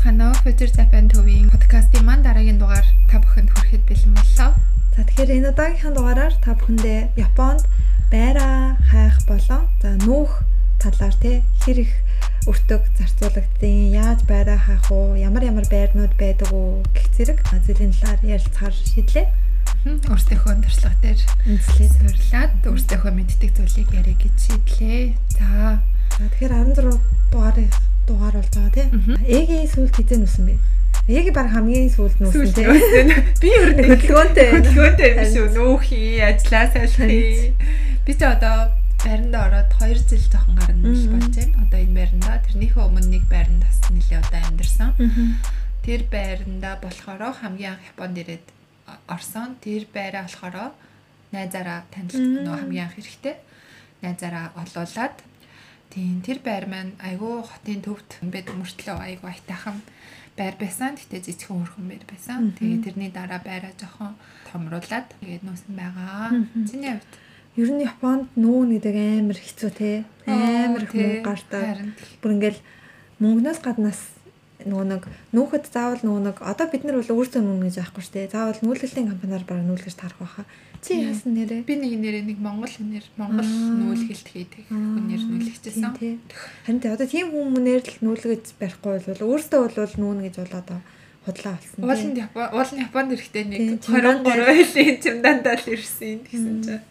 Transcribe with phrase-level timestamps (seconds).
[0.00, 0.32] уу?
[0.40, 4.56] Future Japan төвийн подкастын маань дараагийн дугаар та бүхэнд хүрэхэд бэлэн боллоо.
[4.96, 7.68] За тэгэхээр энэ удаагийнхаа дугаараар та бүхэндээ Японд
[8.08, 10.32] байраа хайх болон за нүүх
[10.80, 11.92] талаар те хэр их
[12.48, 18.20] өртөг зарцуулагдсан, яаж байраа хайх уу, ямар ямар байрнууд байдаг уу гэх зэрэг зүйлийн талаар
[18.24, 19.28] ярилцахаар шийдлээ.
[20.08, 25.04] Өөрсдийнхөө туршлага дээр Үнслээ сурлаад өөрсдийнхөө мэддэг зүйлийг яриа гэж шийдлээ.
[25.36, 25.76] За
[26.16, 26.96] тэгэхээр 16
[27.32, 28.90] дугаарын дугаар болж байгаа тийм.
[29.26, 30.54] Эгийн сүлд хизээ нүсэн бэ?
[31.08, 32.70] Эгийн баг хамгийн сүлд нүсэн тийм.
[33.42, 34.48] би ер нь Хөдөлгөөнтэй.
[34.54, 35.48] хөдөлгөөнтэй биш үү?
[35.56, 37.54] Нүүхий, ажиллаа сайлхий.
[38.04, 41.56] Би ч одоо байранда ороод 2 жил жоохон гарна л болж байна.
[41.64, 44.90] Одоо энэ байранда тэрнийхээ өмнө нэг байранд бас нэлээ удаа амьдарсан.
[45.84, 48.46] Тэр байранда болохоор хамгийн анх Японд ирээд
[49.08, 49.56] орсон.
[49.64, 50.76] Тэр байраа болохоор
[51.32, 53.36] найзаараа танилцсан нөө хамгийн анх хэрэгтэй.
[54.04, 55.16] Найзаараа олуулаад
[55.92, 59.78] тийм тэр байр маань айгүй хотын төвд байдаг мөртлөө айгүй айтайхан
[60.38, 60.94] байр байсан.
[60.96, 62.54] Гэтэ жижигхэн хөрхөн байр байсан.
[62.56, 64.14] Тэгээ тэрний дараа байраа жоохон
[64.48, 66.46] томруулаад тэгээд нуусан байгаа.
[66.70, 67.12] Чиний хувьд
[67.58, 70.06] Ер нь Японд нүүн гэдэг амар хэцүү те.
[70.22, 71.82] Амар мөнгө гардаг.
[72.22, 72.60] Бүр ингээл
[73.18, 74.00] мөнгнөөс гаднаас
[74.66, 75.02] нөгөө нэг
[75.36, 78.32] нүүхэд заавал нөгөө нэг одоо бид нар бол өөрсдөө нүүн гэж аахгүй шүү дээ.
[78.34, 80.46] Заавал нүүлгэлтийн компаниар бараг нүүлгэж тарах байхаа.
[80.80, 81.68] Чи яасан нэрээ?
[81.68, 85.92] би нэг нэрээ нэг монгол хүнээр монгол нүүлгэлт хийдэг хүнээр нүүлгчээсэн.
[86.00, 86.16] тий.
[86.64, 90.80] Харин тий одоо тийм хүмүүнээр л нүүлгэж барихгүй бол өөрсдөө бол нүүн гэж бол одоо
[91.28, 91.84] худлаа болсон.
[91.84, 96.84] Уулын Япон уулын Японд ирэхдээ нэг Тийм, чимдан 23 жилийн чимдандаа л ирсэн гэсэн чинь.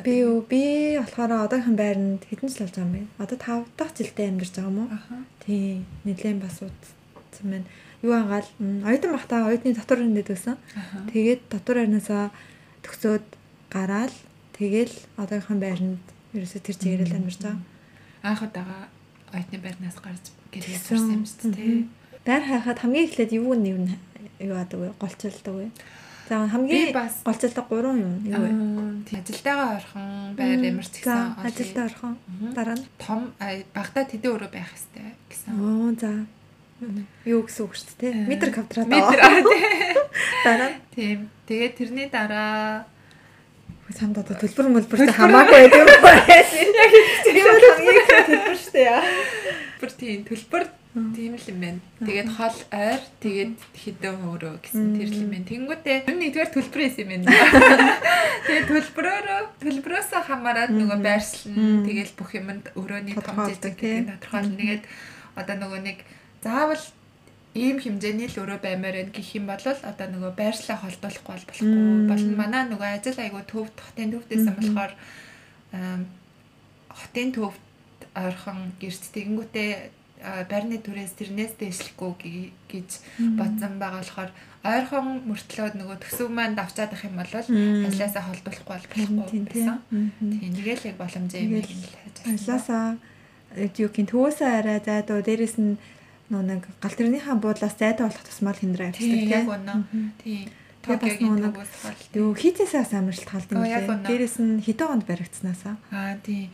[0.00, 3.02] Би юу би болохоор одоогийн байранд хэдэн жил болж байгаа юм бэ?
[3.20, 4.88] Одоо 5 дахь жилдээ амьдарч байгаа юм уу?
[5.44, 5.84] Тий.
[6.08, 7.68] Нилээн бас утсан байна.
[8.00, 8.48] Юу агаал
[8.88, 10.56] оюутан бахта оюутны дотор байсан.
[10.72, 11.04] Аха.
[11.12, 12.32] Тэгээд дотор арнаасаа
[12.82, 13.26] төгсөөд
[13.68, 14.14] гараал
[14.56, 17.60] тэгэл одоогийн байранд ерөөсө тэр чигээрэл амьдарч байгаа.
[18.24, 18.88] Анх удаага
[19.36, 21.84] оюутны байрнаас гарч гэрээ сурсан юм шүү дээ.
[22.24, 23.96] Байр хайхад хамгийн эхлээд юу юу нь
[24.40, 24.88] юу аадаг вэ?
[25.00, 25.66] Голчлдог вэ?
[26.28, 26.92] За хамгийн
[27.24, 28.50] голчлдог гурван юм юу вэ?
[29.18, 32.14] ажилтайгаа орхон байр ямарч гэсэн ажилдаа орхон.
[32.54, 35.52] Дараа нь том ай, багтаа тэдэн өрөө байх хэвээр гэсэн.
[35.58, 36.10] оо за
[37.26, 38.26] юу гэсэн үг шүү дээ.
[38.30, 38.86] Метр квадрат.
[38.86, 39.18] Метр
[39.50, 39.98] тийм.
[40.46, 41.18] Дараа нь Тийм.
[41.46, 42.86] Тэгээд тэрний дараа
[43.92, 46.24] самд одоо төлбөр мөлбөртэй хамаагүй байдаг юм байна.
[46.80, 46.92] Яг
[47.24, 47.44] тийм
[48.30, 49.00] төлбөр шүү дээ.
[49.80, 51.80] бүр тийм төлбөр тийм л юм байна.
[52.04, 55.48] Тэгээд хол ойр тэгээд хідэн өөрөө гэсэн тэр л юм байна.
[55.48, 57.26] Тэнгүүтээ нэгдүгээр төлбөрөөс юм байна.
[58.46, 64.60] Тэгээд төлбөрөөрөө төлбөрөөс хамаарат нөгөө байршлан тэгээд бүх юмд өрөөний том жижиг гэдэг тодорхойлно.
[64.60, 64.84] Тэгээд
[65.32, 65.98] одоо нөгөө нэг
[66.44, 66.84] заавал
[67.56, 71.84] ийм хэмжээний л өрөө баймаар байна гэх юм бол одоо нөгөө байршлаа холдуулахгүй бол болохгүй.
[72.08, 74.92] Болно манай нөгөө ажил айгуу төвд хотын төвдөөсөн болохоор
[76.92, 77.62] хотын төвд
[78.12, 79.72] ойрхон гэрт тэгэнгүүтээ
[80.22, 82.12] а, байрны түрээс тэрнээс дээшлэхгүй
[82.70, 82.90] гэж
[83.38, 84.30] бодсон байгаа болохоор
[84.62, 89.78] ойрхон мөртлөө нөгөө төсөв маань давчаад ах юм бол ажилласаа холдуулахгүй бол болохгүй байсан.
[89.90, 90.52] тийм.
[90.54, 92.32] Нэгэл яг боломжтой юм хайж авсан.
[92.32, 92.86] Ажилласаа
[93.58, 95.76] юугийн төвөөсөө арай зайдуу дээрэс нь
[96.30, 99.84] нөө нэг гал тэрнийхээ буудлаас зайдуу болох тусмал хиндрээ авчихдаг тийм.
[100.22, 100.46] Тийм.
[100.82, 101.54] Тэгээ бас нэг
[102.18, 103.86] Юу хийцээсээ амжилт халдсан лээ.
[104.02, 105.78] Дээрэс нь хэдэн онд баригдсанаасаа.
[105.94, 106.50] Аа тийм.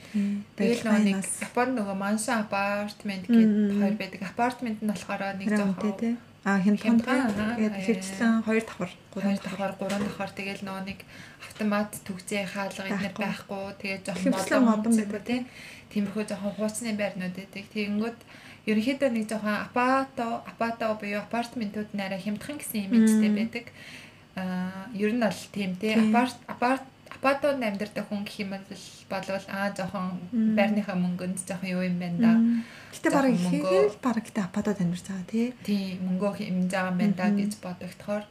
[0.53, 4.21] Тэгэл нөгөө нэг Японд нөгөө маншин апартмент гэдэг хоёр байдаг.
[4.29, 6.21] Апартмент нь болохоор нэг жоохон.
[6.45, 7.01] Аа хямдхан
[7.59, 9.73] тэгээд аа, хөвчлэн 2 давхар 2 давхар.
[9.75, 10.31] 3 давхар.
[10.33, 11.01] Тэгэл нөгөө нэг
[11.45, 13.65] автомат төгзээ хаалга эднэр Байхгүй.
[13.81, 15.43] тэгээд жоохон модон байдаг, тийм
[15.93, 17.65] тиймэрхүү жоохон хуучны байрнууд байдаг.
[17.75, 18.19] Тэгэнгүүт
[18.71, 23.65] ерөнхийдөө нэг жоохон апато апато буюу апартментууд нарай хямдхан гэсэн имижтэй байдаг
[24.39, 26.85] аа ер нь бол тийм тий апарт апарт
[27.19, 28.65] апатод амьдардаг хүн гэх юм бол
[29.11, 30.07] болвол аа жоохон
[30.57, 32.33] байрныхаа мөнгөнд жоохон юу юм байна да
[32.89, 33.85] Гэтэ бараг Жоохон их мөнгөө.
[33.93, 35.47] л бараг гэтэ апатод амьдарч байгаа тий.
[35.67, 38.25] тийм мөнгөө хэмжиж байгаа юм байна да гэж бодогдохоор.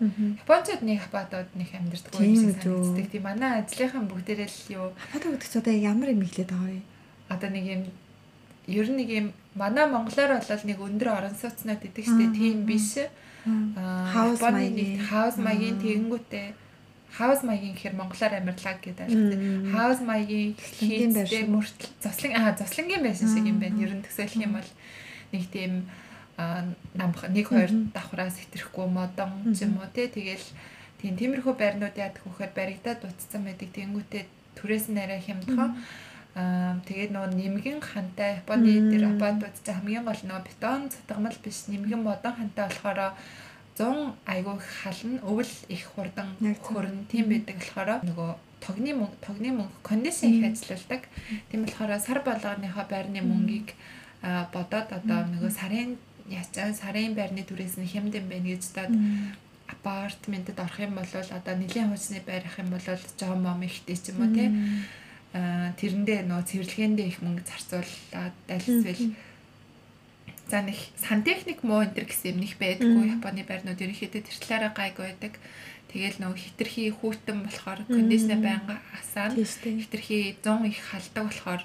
[0.43, 3.07] Японцод нэг апатод нэг амьдардаг юм шиг санагддаг.
[3.11, 6.81] Тийм манай ажлынхан бүгдээрээ л юу Апатод гэдэг чинь одоо ямар юм ихлээд байгаа вэ?
[7.29, 7.81] одоо нэг юм
[8.67, 12.97] ер нь нэг юм манай монголоор бол нэг өндөр орон сууцнууд идэг штэ тийм биш.
[12.97, 13.11] Аа
[14.41, 14.99] Японы маягийн.
[15.09, 16.47] хаус маягийн тэгэнгүүтээ
[17.17, 19.15] хаус маягийн гэхэр монголоор амьрлаа гэдэг Мм.
[19.15, 19.71] ойлгохтой.
[19.73, 20.51] Хаус маягийн
[21.31, 21.47] шиг.
[21.49, 23.81] мөртл заслан аа заслангийн байшин шиг юм байна.
[23.81, 24.69] Ер нь төсөөлөх юм бол
[25.33, 25.73] нэг тийм
[26.93, 30.45] намх нэг хоёр давхраас хэтрэхгүй модон ч юм уу тий тэгэл
[31.01, 33.73] тийм тиймэрхүү байрнууд яадаг вөхөр баригдаад дуцсан байдаг.
[33.73, 34.23] Тэнгүүтээ
[34.57, 35.73] түрээс нь арай хямдхан
[36.37, 38.89] Аа тэгээд нөгөө нэмгэн хантай Японы Мм.
[38.93, 43.17] дээр апартууд ч хамгийн гол нөгөө бетон цатгамал биш нэмгэн модон хантай болохоор
[43.73, 46.29] 100 айгүй хална өвөл их хурдан
[46.61, 48.29] хөрн тийм байдаг болохоор нөгөө
[48.61, 51.09] тогны мөнгө тогны мөнгө кондишн их ажилладаг.
[51.49, 53.73] Тийм болохоор сар болгоныхоо байрны мөнгийг
[54.53, 55.97] бодоод одоо нөгөө сарын
[56.29, 58.93] яцаа сарын байрны түрээс нь хямд юм байна гэж дад
[59.73, 64.21] апартментэд орох юм бол одоо нэлийн хуучны байрах юм бол жоо мом ихтэй ч юм
[64.21, 69.15] уу тий а тэрэндээ нөө цэвэрлэгээндээ их мөнгө зарцуулаад дайлсвал.
[70.47, 73.19] За нэг сантехник муу энэ төр гэсэн юм них байдаггүй.
[73.19, 75.33] Японы байрнууд ерөнхийдөө тэр талаараа гайг байдаг.
[75.91, 79.35] Тэгэл нөгөө хитрхи хүүтэн болохоор кондишнер байнга асаа.
[79.35, 81.61] Хитрхи 100 их халдаг болохоор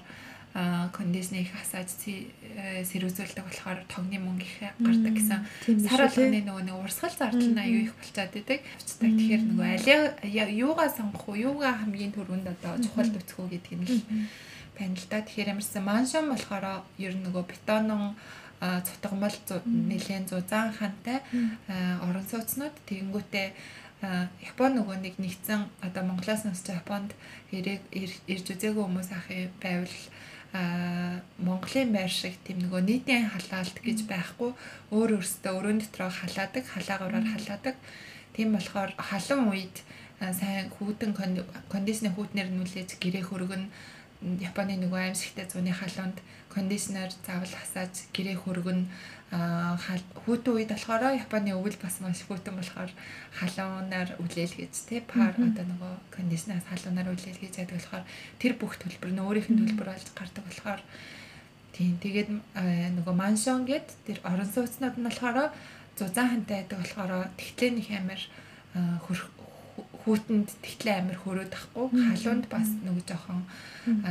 [0.52, 5.40] кондишнер их асааж сэрүүзүүлдэг болохоор тогны мөнгө их гардаг гэсэн.
[5.88, 8.36] сар болгоны нөгөө нэг урсгал зардал нь аюу их болцоод.
[8.36, 9.10] Авчдаг.
[9.16, 14.04] Тэгэхээр нөгөө алиа юугаа сонгох уу, юугаа хамгийн түрүүнд одоо чухал төцгөө гэдг нь л
[14.76, 15.24] байна л да.
[15.24, 18.12] Тэгэхээр ямарсан маншон болохоор ер нь нөгөө бетонон
[18.60, 21.24] цутгамал нэлээд зузаан хантай
[22.04, 22.76] орон сууцнууд.
[22.84, 23.48] Тэгэнгүүтээ
[24.02, 27.14] Япон нөгөө нэг нэгдсэн одоо Монголоос нусч Японд
[27.54, 29.30] ирээд ирж үзээгүй хүмүүс ах
[29.62, 29.94] байвал
[30.52, 34.52] Монголын байр шиг тийм нөгөө нийтийн халаалт гэж байхгүй.
[34.92, 37.76] Өөр өөртөө өрөөнд дотроо халаадаг халаагаараар халаадаг.
[38.36, 39.76] Тийм болохоор халуун үед
[40.20, 41.16] сайн хүүтэн
[41.72, 43.64] кондишнер хүүтнэр нүлээж гэрээ хөргөн
[44.22, 48.86] Японы нөгөө аимшигтай зууны халуунд кондишнер заавал хасааж гэрээ хөргөн
[49.32, 52.92] хүүтэн үед болохоор Японы өвөл бас маш хүүтэн болохоор
[53.40, 58.04] халуунаар үлээл гэж тий пар одоо нөгөө кондишнераас халуунаар үлээл гэж яадаг болохоор
[58.36, 60.80] тэр бүх төлбөр нь өөрийнх нь төлбөр болж гардаг болохоор
[61.72, 62.28] тийм тэгээд
[63.00, 65.48] нөгөө маншон гэд тэр орон сууцнууд нь болохоор
[65.96, 68.20] зузаан хантай байдаг болохоор тэгтлээ нэг амар
[70.02, 73.40] хүүтэнд тэгтлээ амир хөрөөд ахгүй халуунд бас нөгөө жоохон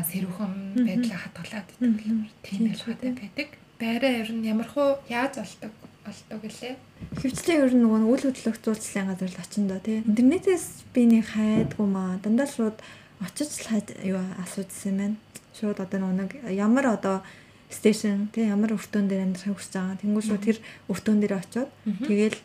[0.10, 0.54] сэрүүхэн
[0.88, 3.50] байдлаа хатгалаад тийм ялгаатай байдаг.
[3.82, 5.74] Байраа ер нь ямар хуу яаж олдог
[6.06, 6.78] олдог гэлээ.
[7.18, 10.06] Хөвчлээ ер нь нөгөө үйл хөдлөх зуулцлын газар л очиндоо тий.
[10.06, 12.78] Интернетээс би нэг хайдгүй маа дандаа шууд
[13.26, 13.58] очиж
[14.06, 15.18] юу асуужсэн байна.
[15.58, 17.26] Шууд одоо нөгөө ямар одоо
[17.74, 20.02] стейшн тий ямар өртөөн дээр амьдрахыг хүсэж байгаа.
[20.02, 21.70] Тэнгүү шууд тэр өртөөн дээр очиод
[22.06, 22.40] тэгээл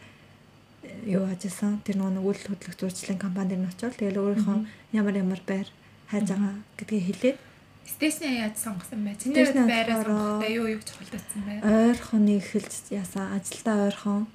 [1.05, 1.85] юу ажилласан.
[1.85, 4.59] Тэр нөгөө үйл хөдлөх зурчлалын компани дээр нь очивол тэгэл өөрийнхөө
[4.97, 5.69] ямар ямар байр
[6.09, 7.37] хайж байгаа гэдгийг хэлээд
[7.87, 9.15] Стесний яаж сонгосон бай?
[9.17, 11.56] Чиний байраа сонгохдоо юу юу чухалдсан бай?
[11.62, 14.27] Ойрхон эхэлж яасан ажилдаа ойрхон.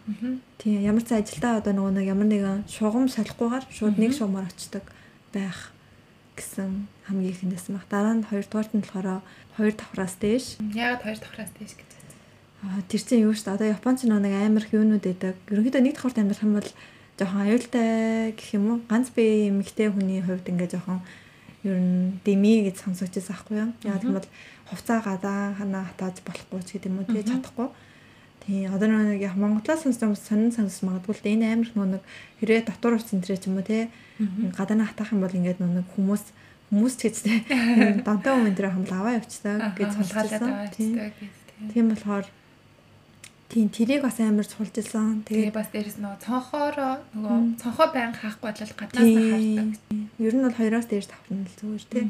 [0.58, 4.86] Тийм ямар ч ажилдаа одоо нөгөө нэг ямар нэгэн шугам солихгүйгээр шууд нэг шугамаар очдог
[5.36, 5.76] байх
[6.40, 7.86] гэсэн хамгийн ихэндээс мах.
[7.92, 9.22] Дараа нь хоёрдугаарт нь болохоор
[9.60, 10.58] хоёр давхраас дээш.
[10.72, 11.92] Яагаад хоёр давхраас дээш гэж
[12.62, 13.58] Аа тэр чинь юу шүү дээ.
[13.58, 15.34] Одоо Японч нэг амар их юунууд байдаг.
[15.50, 16.70] Ерөнхийдөө нэг давхарт амьдрах юм бол
[17.18, 18.80] жоохон аюултай гэх юм уу?
[18.86, 21.02] Ганц би эмэгтэй хүний хувьд ингээ жоохон
[21.64, 23.72] ер нь дими гэж сонсогчээс ахгүй юу?
[23.86, 24.30] Яа гэвэл
[24.70, 27.10] хувцаа гадаа ханаа хатааж болохгүй ч гэдэг юм уу?
[27.10, 27.70] Тэгээ чадахгүй.
[28.42, 32.04] Тий, одоо нэг яг Монголоос сонссон сонин сонс магадгүй л энэ амар нэг
[32.42, 33.94] хэрэг дотор утсан дээр ч юм уу те
[34.58, 36.24] гадаа хатаах юм бол ингээд нэг хүмүүс
[36.74, 37.38] хүмүүс ч гэжтэй
[38.08, 40.72] донтой хүмүүс дээр хамт аваа явчихсан гэж сонсчихсан.
[41.70, 42.26] Тийм болохоор
[43.52, 45.28] Тийм тэрийг бас амар суулжилсан.
[45.28, 49.70] Тэгээ бас дээрэс нөгөө цонхоороо нөгөө цонхоо байнга хаахгүй бол гаднаас нь хардаг.
[50.22, 52.06] Ер нь бол хоёроос дээш тавхна л зүгээр тий.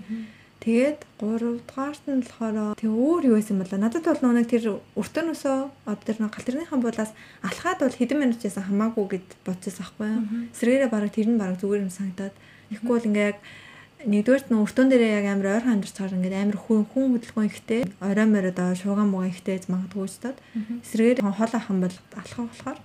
[0.61, 3.81] Тэгээд гуравдугаарт нь болохоор тэг өөр юу байсан бэлээ.
[3.81, 4.65] Надад бол нөгөө тэр
[4.99, 5.57] өртөнөөсөө
[5.89, 7.11] одоо тэр нөгөө галтерныхан буулаас
[7.41, 10.23] алхаад бол хэдэн минут яасан хамаагүй гэд бодчихсан байхгүй юу.
[10.53, 12.35] Сэргээрээ бараг тэр нь бараг зүгээр юм санагдаад.
[12.69, 13.37] Тэгэхгүй бол ингээ яг
[14.05, 18.27] нэгдүгээрт нь өртөн дээрээ яг амар амьдарч байгаа ингээд амар хүн хүн хөдөлгөөн ихтэй орой
[18.29, 20.37] морой доо шууган мууган ихтэй магадгүй ч таад
[20.81, 22.79] эсрэгээр хол ахын бол алхах болохоор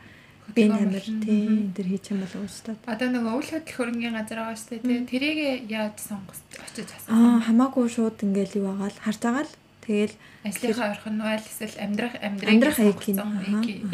[0.55, 4.39] би амар тийм тэр хийж юм болов уу таад одоо нөгөө үйл хөдлөх хөрөнгөний газар
[4.45, 5.39] байгаа шүү дээ тэрийг
[5.71, 9.55] яаж сонгож очиж асуусан аа хамаагүй шууд ингээд юу байгаа л харж байгаа л
[9.87, 13.23] Тэгэл ажлынхаа орхон нь аль эсвэл амьдрах амьдрах эгийн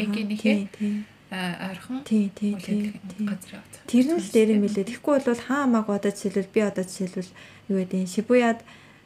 [0.00, 2.56] эгийнхээ ойрхон тий тий.
[2.56, 2.96] тий
[3.28, 4.64] газар Тэр нь л дээр юм.
[4.64, 4.88] билээ.
[4.88, 7.32] Тэгэхгүй бол хаа хамааг одоо жишээлбэл би одоо жишээлбэл
[7.68, 8.60] юу гэдэг Шибуяд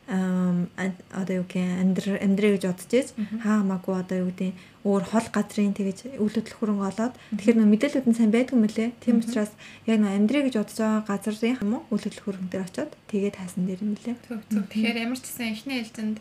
[0.06, 3.08] одоо юу гэх амьдр амьдрэ гэж бодож ийж
[3.42, 4.54] хаа хамаагүй одоо юу гэдэг
[4.86, 8.94] өөр хол газрын тэгэж өвлөдөл хөрөнгө олоод тэгэхээр нөө мэдээлүүд нь сайн байдгүй мөлий.
[9.02, 9.50] Тийм учраас
[9.90, 13.66] яг нөө амьдрэ гэж бодож байгаа газрын юм уу өвлөдөл хөрөнгө дээр очиод тэгээд хайсан
[13.66, 14.14] дээр юм лээ.
[14.30, 16.18] Тэгэхээр ямар ч гэсэн эхний ээлжинд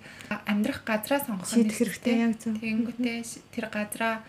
[0.50, 2.58] амьдрах газраа сонгох нь хэрэгтэй яг зөв.
[2.58, 3.18] Тэгэнгүүтээ
[3.54, 4.26] тэр газраа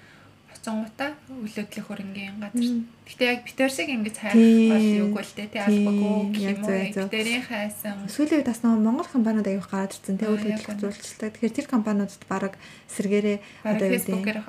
[0.65, 2.87] зонгуудаа өлөөдлөх хөрөнгөний газар.
[3.07, 6.11] Гэтэ яг битэр шиг ингэж хайх бол юугүй л дээ тий албагүй
[6.47, 8.07] юм уу битэрийн хайсан.
[8.09, 11.33] Сүүлийн үед бас нөгөө Монгол компаниуд аяг гараад ирсэн тий өлөөдлөх зурчилдаг.
[11.37, 12.55] Тэгэхээр тэр компаниудад баг
[12.93, 14.03] сэргээрээ одоо юу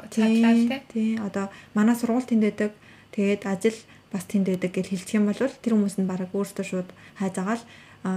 [0.09, 2.71] тий тий одоо манай сургууль тэнд байдаг.
[3.11, 3.79] Тэгээд ажил
[4.11, 7.63] бас тэнд байдаг гэж хэлчих юм бол тэр хүмүүс нь баг өөртөө шууд хайж агаал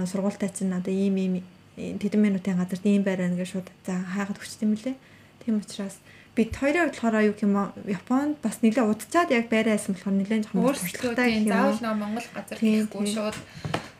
[0.07, 1.33] сургуультай чинь одоо ийм ийм
[1.75, 4.95] тэдэн минутын газарт ийм байраа гэж шууд за хайгаад өгчт юм лээ.
[5.43, 5.97] Тийм учраас
[6.35, 10.63] бид хоёроо болохоор юу юм Японд бас нэлээд удцаад яг байраа байсан болохоор нэлээд жоохон
[10.63, 11.11] өөрсдөө
[11.51, 13.37] заавал нөө Монгол газар гэхгүй шууд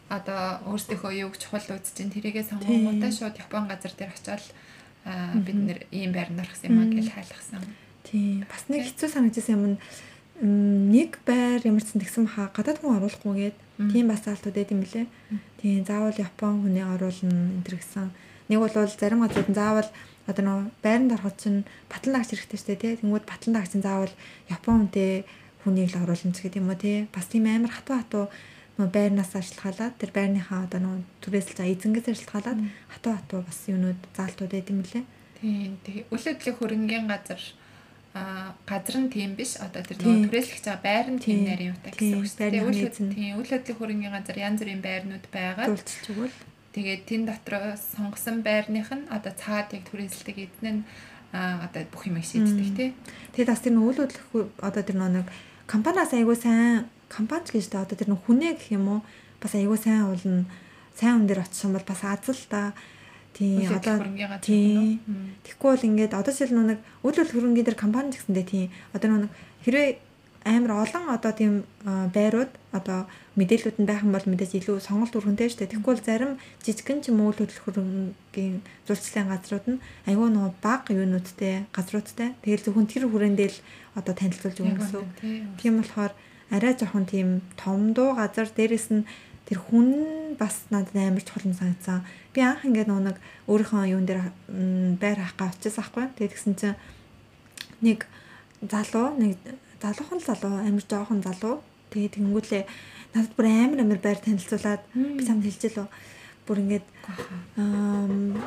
[0.07, 4.47] одоо өөрсдийнхөө юуг чухал үзэж ин тэрийгээ сонгонгуудаа шууд Япон газар дээр очиод
[5.43, 7.63] бид нэр ийм байранд орох юм аа гэж хайлахсан.
[8.07, 8.47] Тийм.
[8.47, 9.77] Бас нэг хэцүү санагдсан юм нь
[10.91, 13.57] нэг байр ямар ч тэгсэн хаа гадаад хүн оруулахгүйгээд
[13.91, 15.07] тийм бас заалтууд байд юм лээ.
[15.59, 15.83] Тийм.
[15.87, 18.11] Заавал Япон хүний оруулна энэ гэсэн.
[18.51, 19.89] Нэг бол зарим газрууд заавал
[20.29, 22.93] одоо нөө байранд ороход чинь батлан дагч хэрэгтэй шүү дээ тий.
[23.01, 24.13] Тэнгүүд батлан дагч чинь заавал
[24.49, 25.25] Япон хүнтэй
[25.63, 26.97] хүнийг л оруулна ч гэдэг юм уу тий.
[27.09, 28.25] Бас тийм амар хатуу хатуу
[28.77, 32.59] нөө байрнаас ажиллахалаад тэр байрныхаа одоо нөө түрээс л за эзэнгээс ажиллахалаад
[32.93, 35.05] хатуу хатуу бас юунууд заалтууд байд юм лээ.
[35.41, 35.77] Тийм.
[35.85, 37.41] Тэгээ үйл хөдлөх хөрөнгийн газар
[38.13, 41.95] а газар нь тийм биш одоо тэр нөгөө түрээслэгч байгаа байр нь тийм нарийн утаа
[41.95, 43.15] гэсэн үг шүү дээ.
[43.15, 45.65] Тийм үйл хөдлөх хөрөнгийн газар янз бүрийн байрнууд байгаа.
[45.71, 46.35] Дуулчих чигвэл
[46.75, 50.83] тэгээд тэн дотор сонгосон байрных нь одоо цаад яг түрээсэлдэг эдэн нь
[51.31, 52.89] одоо бүх юм шийддэг тий.
[53.35, 55.27] Тэгээд бас тэр үйл хөдлөх одоо тэр нэг
[55.67, 59.01] компаниас айгуу сайн компани гэж та одоо тэр хүнээ гэх юм уу?
[59.39, 60.43] Бас айгуу сайн уулна
[60.95, 62.75] сайн хүн дээр очсон бол бас аз л та
[63.31, 64.03] Тийм одоо
[64.43, 64.99] тийм.
[65.47, 69.31] Тэгэхгүй бол ингээд одоо жишээл нэг үйлдвэр хөрөнгөний дээр компани гэсэндээ тийм одоо нэг
[69.63, 69.89] хэрвээ
[70.43, 71.53] амар олон одоо тийм
[71.85, 73.05] байрууд одоо
[73.37, 75.71] мэдээлүүд нь байх юм бол мэдээж илүү сонголт өргөнтэй шүү дээ.
[75.77, 76.31] Тэгэхгүй бол зарим
[76.65, 82.33] жижигэн ч юм уу үйлдвэр хөрөнгөний зурцлын газрууд нь айгүй нөгөө баг юунуудтай газруудтай.
[82.41, 83.59] Тэгэл зөвхөн тэр хүрээндээ л
[83.93, 85.05] одоо танилцуулж өгнө гэсэн.
[85.61, 86.13] Тийм болохоор
[86.49, 89.05] арай жоохон тийм том дуу газар дээрэс нь
[89.45, 89.87] тэр хүн
[90.41, 92.01] бас надад амар чухал юм санагдсан.
[92.33, 94.33] Би анх ингээд нэг өөрийнхөө юун дээр
[94.97, 96.09] байр хаах га очиж байхгүй.
[96.17, 96.79] Тэгээд тэгсэн чинь
[97.85, 98.09] нэг
[98.65, 99.37] залуу нэг
[99.81, 101.61] залуухан залуу амар жоохон залуу.
[101.91, 102.63] Тэгээд тэнгүүлээ
[103.13, 105.87] надад бүр амар амар байр танилцуулаад би чамд хэлж лөө
[106.47, 106.87] бүр ингээд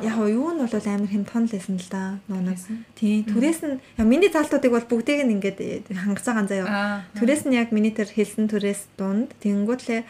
[0.05, 2.19] яг юу нь бол амар хэмтхан л байсан л да.
[2.27, 2.67] Нуунаас.
[2.97, 3.23] Тийм.
[3.25, 7.05] Түрээс нь миний залтуудыг бол бүгдийг нь ингээд хангаж байгаа заяа.
[7.17, 10.01] Түрээс нь яг миний тэр хэлсэн түрээс дунд тэнгүүтлээ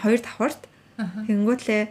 [0.00, 0.62] хоёр давхарт
[1.00, 1.82] тэгэнгүүтлээ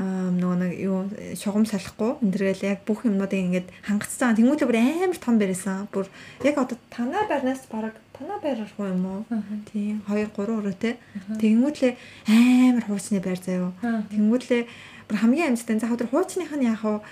[0.00, 1.04] нөгөө нэг юу
[1.36, 2.32] шугам салахгүй энэ
[2.64, 4.32] яг бүх юмнуудыг ингээд хангацсан.
[4.32, 5.88] Тэнгүүтлээ бүр амар том барьсан.
[5.92, 6.08] Бүр
[6.40, 8.40] яг одоо танаа байрнаас бараг танаа
[8.80, 9.22] уу юм уу?
[9.68, 10.94] Тийм 2 3 өрөөтэй.
[11.36, 11.92] Тэнгүүтлээ
[12.32, 13.76] амар хуучны байр заяо.
[13.84, 14.62] Тэнгүүтлээ
[15.04, 17.04] бүр хамгийн амжилттай за өдөр хуучных нь яг уу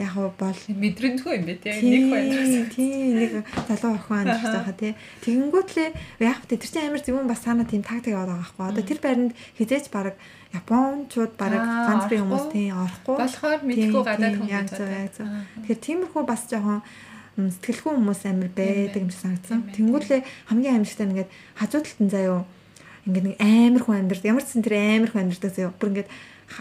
[0.00, 1.76] яг бол мэдрэнтгүй юм бэ тий?
[1.84, 3.30] Нэг хоёр тий нэг
[3.68, 4.92] залуу охин анх байгаа тий.
[5.20, 5.88] Тэгэнгүүтлээ
[6.24, 8.66] яг тэр чинь амар зөвөн бас санаа тийм тактик яваад байгаа байхгүй.
[8.72, 10.16] Одоо тэр байранд хизээч баг
[10.56, 13.16] японочууд баг ганц би хүмүүс тий орохгүй.
[13.20, 15.26] Болохоор мэдгүй гадаад хүмүүс яг зөв яг зөв.
[15.68, 16.80] Тэгэхээр тиймэрхүү бас жоохон
[17.36, 19.60] сэтгэлгүй хүмүүс амар байдаг юм шиг санагдсан.
[19.76, 21.30] тэнгүүтлээ хамгийн амжилттай нэгээд
[21.60, 22.42] хажуу талд нь заяо.
[23.06, 25.72] Ингээд нэг амар хүн амьдэрдэг ямар ч сан тэр амар хүн амьдэрдэг заяо.
[25.78, 26.10] Бүр ингээд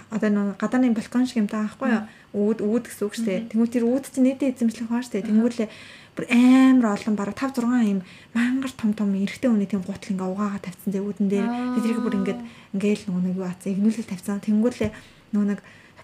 [0.09, 2.03] одоо нэг гадааны балкон шиг юм таа байхгүй юу
[2.33, 3.33] үүд үүд гэсэн үг штэ.
[3.49, 5.25] Тэнгүүт тэр үүд чинь нийтээ эзэмшлэх хаа штэ.
[5.25, 5.69] Тэнгүүлээ
[6.13, 7.99] бүр амар олон бараг 5 6 юм
[8.35, 11.47] мангар том том эрэгтэй хүний тийм гутал ингээ угаагаа тавьсан зэ үүдэн дээр.
[11.79, 12.39] Тэдрийг бүр ингээд
[12.75, 14.43] ингээл нөгөө нэг юу аацсан игнүүлэл тавьсан.
[14.45, 14.91] Тэнгүүлээ
[15.33, 15.59] нөгөө нэг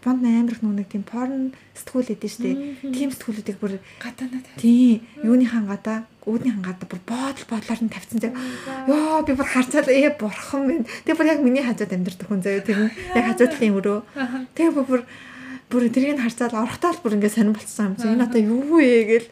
[0.05, 2.49] Японд амар их нүг тийм порн сэтгүүл эдэн штэ.
[2.93, 8.37] Тийм сэтгүүлүүдийг бүр гадаанаа тийм юуныхан гадаа үүднийхэн гадаа бүр боодол бодлоор нь тавьсан зэрэг
[8.85, 10.85] ёо би бүр харцаад ээ бурхан минь.
[11.09, 13.99] Тэгээ бүр яг миний хажууд амьдэрдэг хүн заяа тэр яг хажууд талын өрөө.
[14.53, 15.01] Тэгээ бүр
[15.73, 18.05] бүр тэрийг харцаад орохдоо л бүр ингээд сонирн болцсон юм чи.
[18.05, 19.29] Энэ одоо юу вэ гээл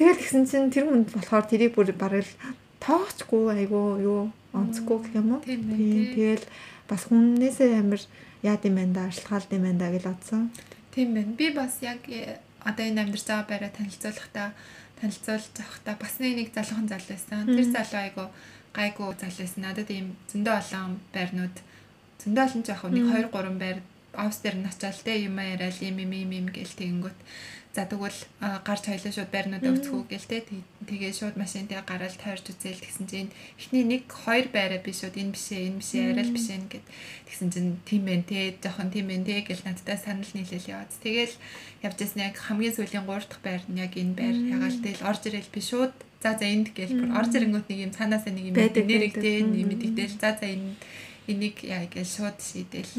[0.00, 2.32] тэгэл гисэн чинь тэр хүнд болохоор тэрийг бүр бараг л
[2.80, 5.44] тоочгүй айгу юу онцгүй гэх юм уу?
[5.44, 6.48] Тийм тэгэл
[6.88, 8.00] бас хүннээсээ амир
[8.42, 10.50] яад юм байна да аршлахаалд юм байна да гэж бодсон.
[10.94, 11.32] Тийм байна.
[11.38, 14.48] Би бас яг э, одоо энэ амьдарч байгаа байраа танилцуулахдаа
[15.00, 17.46] танилцуулж авахдаа бас нэг залуухан залуу байсан.
[17.46, 18.24] Тэр залуу айгу
[18.74, 19.62] гайгүй залуу байсан.
[19.62, 21.56] Надад ийм зөндөө олон байрнууд
[22.22, 23.78] зөндөө олон жоох нэг 2 3 байр
[24.14, 27.18] офс дээр нь очиад те юм яриад юм юм юм гэл тэгэнгүүт
[27.72, 28.20] За тэгвэл
[28.68, 30.44] гарч хоёлаа шууд байрнуудаа өцгөө гээл те
[30.84, 35.32] тэгээ шууд машинтаа гараад тойрч үзээл тэгсэн чинь эхний нэг хоёр байраа би шууд энэ
[35.32, 36.86] бишээ энэ бишээ арай л бишээ гэд
[37.32, 41.34] тэгсэн чинь тийм байх те жоохон тийм байх те гэл надтай санал нийлээл яваад тэгэл
[41.80, 44.36] явж ясна яг хамгийн сүүлийн 3 дахь байр нь яг энэ байр.
[44.36, 47.92] Ягаал тэгэл орж ирэл би шууд за за энд гээл бүр орж ирэнгүүт нэг юм
[47.96, 50.76] цаанаасаа нэг юм нэрэгтэй юм мэдэгдээл за за энэ
[51.24, 52.92] энийг яа гээл шууд шийдэл.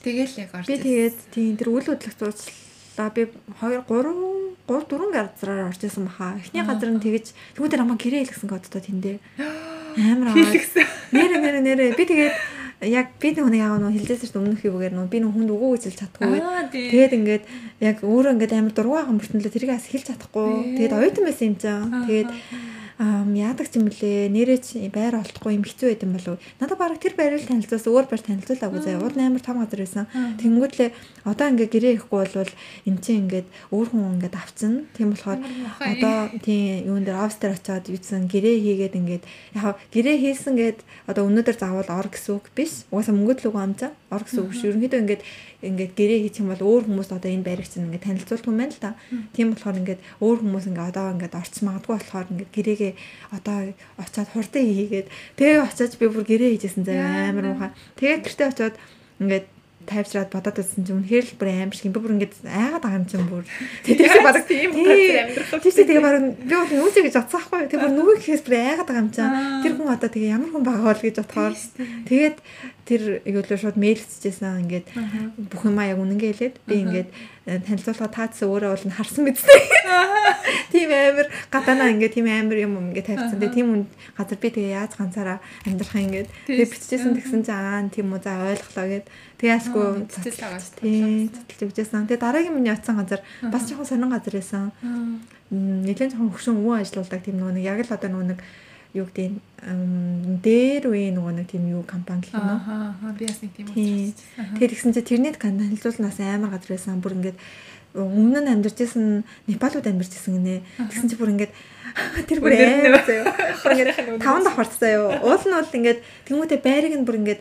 [0.00, 0.66] Тэгэл яг орж.
[0.72, 2.16] Би тэгээд тийм тэр үйл хөдлөх
[2.94, 3.26] зурцлаа би
[3.60, 6.38] 2 3 3 4 газраар орж исэн баха.
[6.38, 9.18] Эхний газар нь тэгэж түүгээр амаа гэрээ хэлгсэн кодтой тэндээ.
[9.98, 10.34] Амар аа.
[11.12, 12.34] Нэрэ нэрэ нэрэ би тэгээд
[12.86, 16.38] яг би нэг яг нөө хилжээс өмнөх юугаар нөө би нөө хүнд өгөө хэлж чадахгүй.
[16.70, 17.44] Тэгээд ингээд
[17.82, 20.78] яг өөрөө ингээд амар дургуй байгаа мөртнөлөө тэрийг бас хэлж чадахгүй.
[20.78, 21.90] Тэгээд оюутан байсан юм чам.
[22.06, 22.30] Тэгээд
[22.98, 27.42] яадаг юм блэ нэрээ байр олдохгүй юм хэцүү байд юм болов надад баг тэр байрыг
[27.42, 29.02] танилцуулсан өөр байр танилцуулаагүй заяа.
[29.02, 30.06] Уул амар том газар байсан.
[30.38, 30.90] Тэнгүүтлээ
[31.26, 32.52] одоо ингээ гэрээ ихгүй болвол
[32.86, 34.86] эн чинь ингээд өөр хүн ингээд авцсан.
[34.94, 35.42] Тийм болохоор
[35.82, 39.24] одоо тийм юун дээр офс дээр очиод юусэн гэрээ хийгээд ингээд
[39.58, 40.78] яг гэрээ хийсэн гээд
[41.10, 42.86] одоо өнөөдөр заавал ор гэсэн үг биш.
[42.94, 44.68] Угаасаа мөнгөд л үгүй амжаа ор гэсэн үг шүү.
[44.70, 45.22] Ерөнхийдөө ингээд
[45.64, 48.74] ингээд гэрээ хийх юм бол өөр хүмүүс одоо энэ байрыг чинь ингээд танилцуулдаг юм байна
[48.74, 48.92] л да.
[49.34, 52.92] Тийм болохоор ингээд өөр хүмүүс ингээд одоо ингээд орц магадгүй болохоор ингээд гэрээгээ
[53.36, 53.56] одоо
[53.98, 57.70] очиад хурдан хийгээд тэгээ очиад би бүр гэрээ хийжсэн заа амар муухай.
[57.98, 58.76] Тэгээ гэртээ очиод
[59.22, 59.46] ингээд
[59.86, 61.92] тайвшраад бодоод үзсэн чинь үнэхээр л бүр амар шиг.
[61.92, 63.44] Би бүр ингэж айгаад байгаа юм чинь бүр.
[63.84, 67.94] Тэгээс баг тийм амьдрах тийм тэгээ баг би бол нүсэ гэж бодсон байхгүй тэгээ бүр
[67.94, 69.32] нүгөө гэхээс бүр айгаад байгаа юм чинь.
[69.64, 71.54] Тэр хүн одоо тэгээ ямар хүн байгаа бол гэж бодохоор.
[72.08, 72.36] Тэгээд
[72.84, 74.86] тэр юулаа шууд мэйл хийчихсэн ингээд
[75.48, 77.08] бүх юм аа яг үнэнгээ хэлээд би ингээд
[77.44, 79.64] танилцуулга таацсан өөрөө бол харсан биз дээ.
[80.72, 83.36] Тийм амар гадаанаа ингээд тийм амар юм ингээд тавьсан.
[83.36, 83.82] Тэгээ тийм хүн
[84.16, 88.20] газар би тэгээ яаж ганцаараа амьдрах юм ингээд тэгээ биччихсэн тэгсэн чинь аа тийм үү
[88.24, 92.08] за ойлголоо гэд тэгээ ясгүй цэцэл тагаад тийм цэцэлж өгчээсэн.
[92.08, 93.20] Тэгээ дараагийн миний очисан газар
[93.52, 94.72] бас жоохон сонин газар байсан.
[95.52, 98.40] Нэлээд жоохон хөвшин өвөө ажиллаулдаг тийм нөгөө яг л одоо нөгөө нэг
[98.94, 99.42] юу гэдэг
[100.42, 102.62] дээр үе нөгөө нэг тийм юу компани гэх юм уу.
[102.62, 104.14] Аа би бас нэг тийм үү.
[104.62, 107.02] Тэр ихсэн чинь тэрний танилцуулнаас амар газар байсан.
[107.02, 107.38] Бүр ингээд
[107.94, 110.62] өмнө нь амьдарч исэн Непалууд амьдарч исэн гинэ.
[110.78, 111.52] Тэгсэн чинь бүр ингээд
[112.30, 113.34] тэр бүр амар заяа.
[113.74, 115.22] Ингээд таван давхарт заяа.
[115.26, 117.40] Уул нь бол ингээд тэмүүтэ байрыг нь бүр ингээд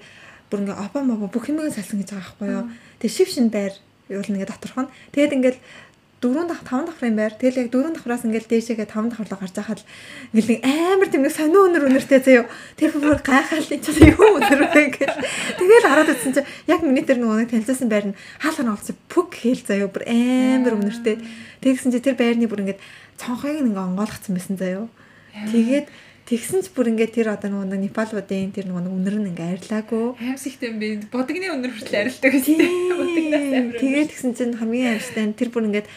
[0.50, 2.66] бүр ингээд опа мопо бүх юмыг салсан гэж байгаа байхгүй юу.
[3.02, 3.74] Тэг шив шин байр
[4.10, 4.94] юул нэгэ доторх нь.
[5.14, 5.58] Тэгэд ингээд
[6.24, 7.36] дөрөв дах таван давхрын байр.
[7.36, 9.82] Тэгэл яг дөрөв давхраас ингээл дээшээгээ таван давхарлаа гарч байхад
[10.32, 12.48] ингээл амар тийм нэг сонио өнөр өнөртэй заяа.
[12.80, 15.14] Тэр бүр гайхаад энэ ч юу өнөр вэ гэх.
[15.60, 18.96] Тэгэл хараад үзсэн чинь яг миний тэр нөгөө нэг танилцсан байр нь хаалга нь олцсон
[19.12, 19.92] пүк хэл заяа.
[19.92, 21.20] Бүр амар өнөртэй.
[21.60, 22.82] Тэгсэн чинь тэр байрны бүр ингээд
[23.20, 24.88] цонхойг ингээ онгойлгцсан байсан заяа.
[25.52, 25.92] Тэгээд
[26.24, 30.16] Тэгсэн ч бүр ингээд тэр одоо нөгөө Непалуудын тэр нөгөө үнэр нь ингээ арилаагүй.
[30.24, 32.64] Аимсигтэй би бодгны үнэр хүртэл арилдаг гэсэн.
[33.76, 35.92] Тэгээд тэгсэн чинь хамгийн аимштай тэр бүр ингээд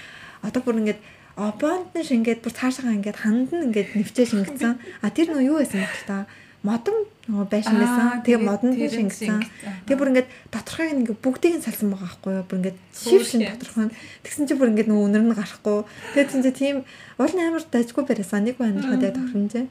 [0.46, 1.00] одоо бүр ингээд
[1.36, 4.78] обонд нь шингээд бүр цаашаа ингээд ханд нь ингээд нэвчээ шингэсэн.
[5.04, 6.24] А тэр нөө юу байсан бэ та?
[6.64, 8.24] Модон нөгөө байшин байсан.
[8.24, 9.44] Тэгээ модон нь шингэсэн.
[9.84, 12.46] Тэгээ бүр ингээд доторхойг ингээд бүгдийг нь салсан байгаа байхгүй юу?
[12.48, 13.92] Бүр ингээд шив шин доторхой.
[14.24, 15.78] Тэгсэн чинь бүр ингээд нөгөө өнөр нь гарахгүй.
[16.16, 16.76] Тэгээ чинь тийм
[17.20, 18.48] уул амар дажгүй барьсан.
[18.48, 19.66] Нэг байна хадаа тохиромжээ.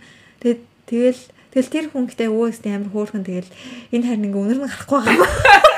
[0.45, 3.49] Тэгээ тэгэл тэгэл тэр хүн гэдэг өөстэй амар хөөрхөн тэгэл
[3.89, 5.31] энэ харин ингээд өнөр нь гарахгүй байгаа.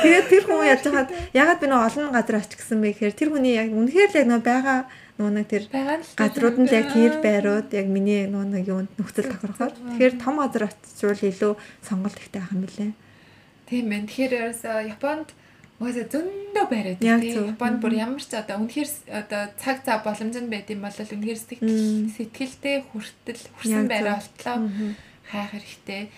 [0.00, 3.28] Тэгээд тэр хүн яаж хаад ягаад би нөө олон газар очих гэсэн бэ гэхээр тэр
[3.34, 4.78] хүний яг үнэхээр л яг нөө байгаа
[5.20, 5.64] нөө нэг тэр
[6.16, 10.70] газрууд нь яг тэр байрууд яг миний нөө нэг юунд нөхцөл тохирохоор тэгэхээр том газар
[10.70, 11.52] очивол илүү
[11.84, 12.92] сонголт ихтэй ах юм билээ.
[13.68, 14.08] Тийм байна.
[14.08, 14.34] Тэгэхээр
[14.96, 15.28] Японд
[15.80, 17.56] Угаасаа зөндөө байраад тийм.
[17.56, 21.40] Японд бүр ямар ч одоо үнэхээр одоо цаг цаа боломж нь байд юм бол үнэхээр
[21.40, 24.68] сэтгэл сэтгэлтэй хүртэл хүрсэн байраа болтлоо.
[25.24, 26.12] Хайх хэрэгтэй.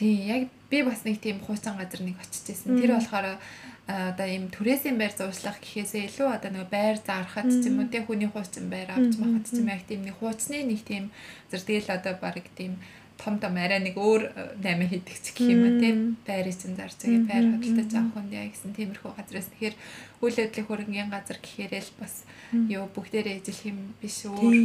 [0.00, 2.76] Тийм яг би бас нэг тийм хуучин газар нэг очиж исэн.
[2.76, 3.40] Тэр болохоор
[3.88, 8.04] одоо ийм түрээсийн байр зуршлах гэхээсээ илүү одоо нэг байр зархад ч юм уу тий
[8.04, 11.08] хүний хуучин байр авч махад ч юм яг тийм нэг хуучны нэг тийм
[11.48, 12.76] зэрэг тэгэл одоо баг тийм
[13.16, 14.28] том том арай нэг өөр
[14.60, 18.46] 8 хийдэг ч гэх юм уу тийм чинь зарж байгаа байр хөдөлтөж авах хүн яа
[18.52, 19.48] гэсэн тиймэрхүү газраас.
[19.56, 19.76] Тэгэхээр
[20.20, 22.14] үйл явдлын хөрөнгөний газар гэхээрээ л бас
[22.52, 24.56] юу бүгдээрээ ижил юм биш өөр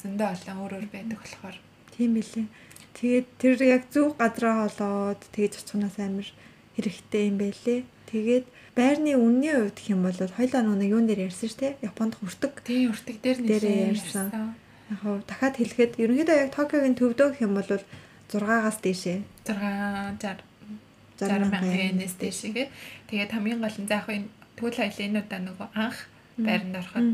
[0.00, 1.56] зөндөө олон өөр өөр байдаг болохоор.
[1.92, 2.48] Тийм билээ
[2.98, 6.28] Тэгээд тэр яг зөв газраа олоод тэгж очихнаас амар
[6.74, 7.80] хэрэгтэй юм байлээ.
[8.10, 11.72] Тэгээд байрны үнний хувьд гэх юм бол хоёлаа нэг юун дээр ярьсан шүү дээ.
[11.86, 12.52] Японд хүртэг.
[12.66, 14.26] Тийм хүртэг дээр нэлээд ярьсан.
[14.90, 19.18] Яг хоо дахиад хэлэхэд ерөнхийдөө яг Токиогийн төвдөө гэх юм бол 6-аас дээшээ.
[19.46, 20.50] 6
[21.20, 22.66] 60 мянган yen-ээс дээшээгээ.
[23.12, 25.98] Тэгээд хамгийн гол нь заах энэ тэгвэл айлынуудаа нөгөө анх
[26.46, 27.08] байранд ороход.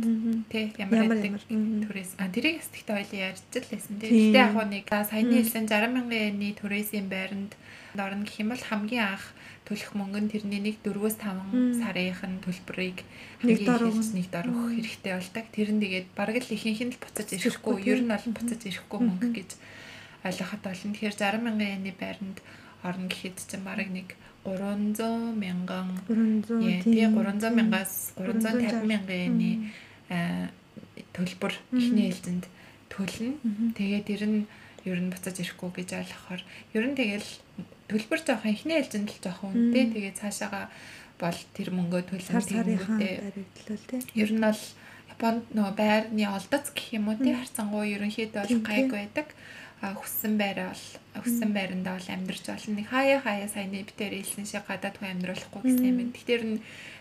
[0.50, 4.10] Тий ямар байдаг түрээс а тэрийг сэтгэхтэй хоёлын ярьж л лээсэн тий.
[4.30, 7.52] Гэтэ яг нэг саяны хэлсэн 60 мянган yen-ний түрээсийн байранд
[7.96, 9.26] орно гэх юм бол хамгийн анх
[9.66, 12.98] төлөх мөнгө нь тэрний нэг 4-5 сарынх нь төлбөрийг
[13.42, 15.46] хамгийн ихэлж нэг дор өгөх хэрэгтэй болдог.
[15.50, 19.00] Тэр нь тэгээд бараг л ихэнх нь л буцаж ирэхгүй, ер нь бол буцаж ирэхгүй
[19.02, 19.50] мөнгө гэж
[20.22, 20.92] ойлгоход болно.
[20.94, 22.38] Тэгэхээр 60 мянган yen-ний байранд
[22.86, 24.14] орно гэхэд чинь бараг нэг
[24.46, 25.90] 300 мянган.
[26.06, 29.56] 300 тий 300 мянгаас 350 мянган yen-ий
[31.16, 32.46] төлбөр ихний ээлжинд
[32.92, 33.34] төлнө.
[33.74, 34.38] Тэгээд тэр нь
[34.86, 36.42] ер нь буцаж ирэхгүй гэж ойлгохоор
[36.78, 37.30] ер нь тэгэл
[37.90, 39.84] төлбөр жоохон ихний ээлжинд л жоохон үнэтэй.
[39.92, 40.70] Тэгээд цаашаага
[41.18, 42.78] бол тэр мөнгөө төлнө тийм.
[44.14, 44.62] Ер нь бол
[45.16, 49.28] Японд нөгөө байрны олдоц гэх юм уу тий харцангуй ерөнхийдөө бол гайг байдаг.
[49.94, 50.86] Хүссэн байраа бол
[51.22, 52.74] хүссэн байрандаа бол амьдарч болно.
[52.74, 56.10] Нэг хаяа хаяа саяны битээр хэлсэн шиг гадаад хүн амьдруулахгүй гэсэн юм.
[56.10, 56.42] Тэгэхээр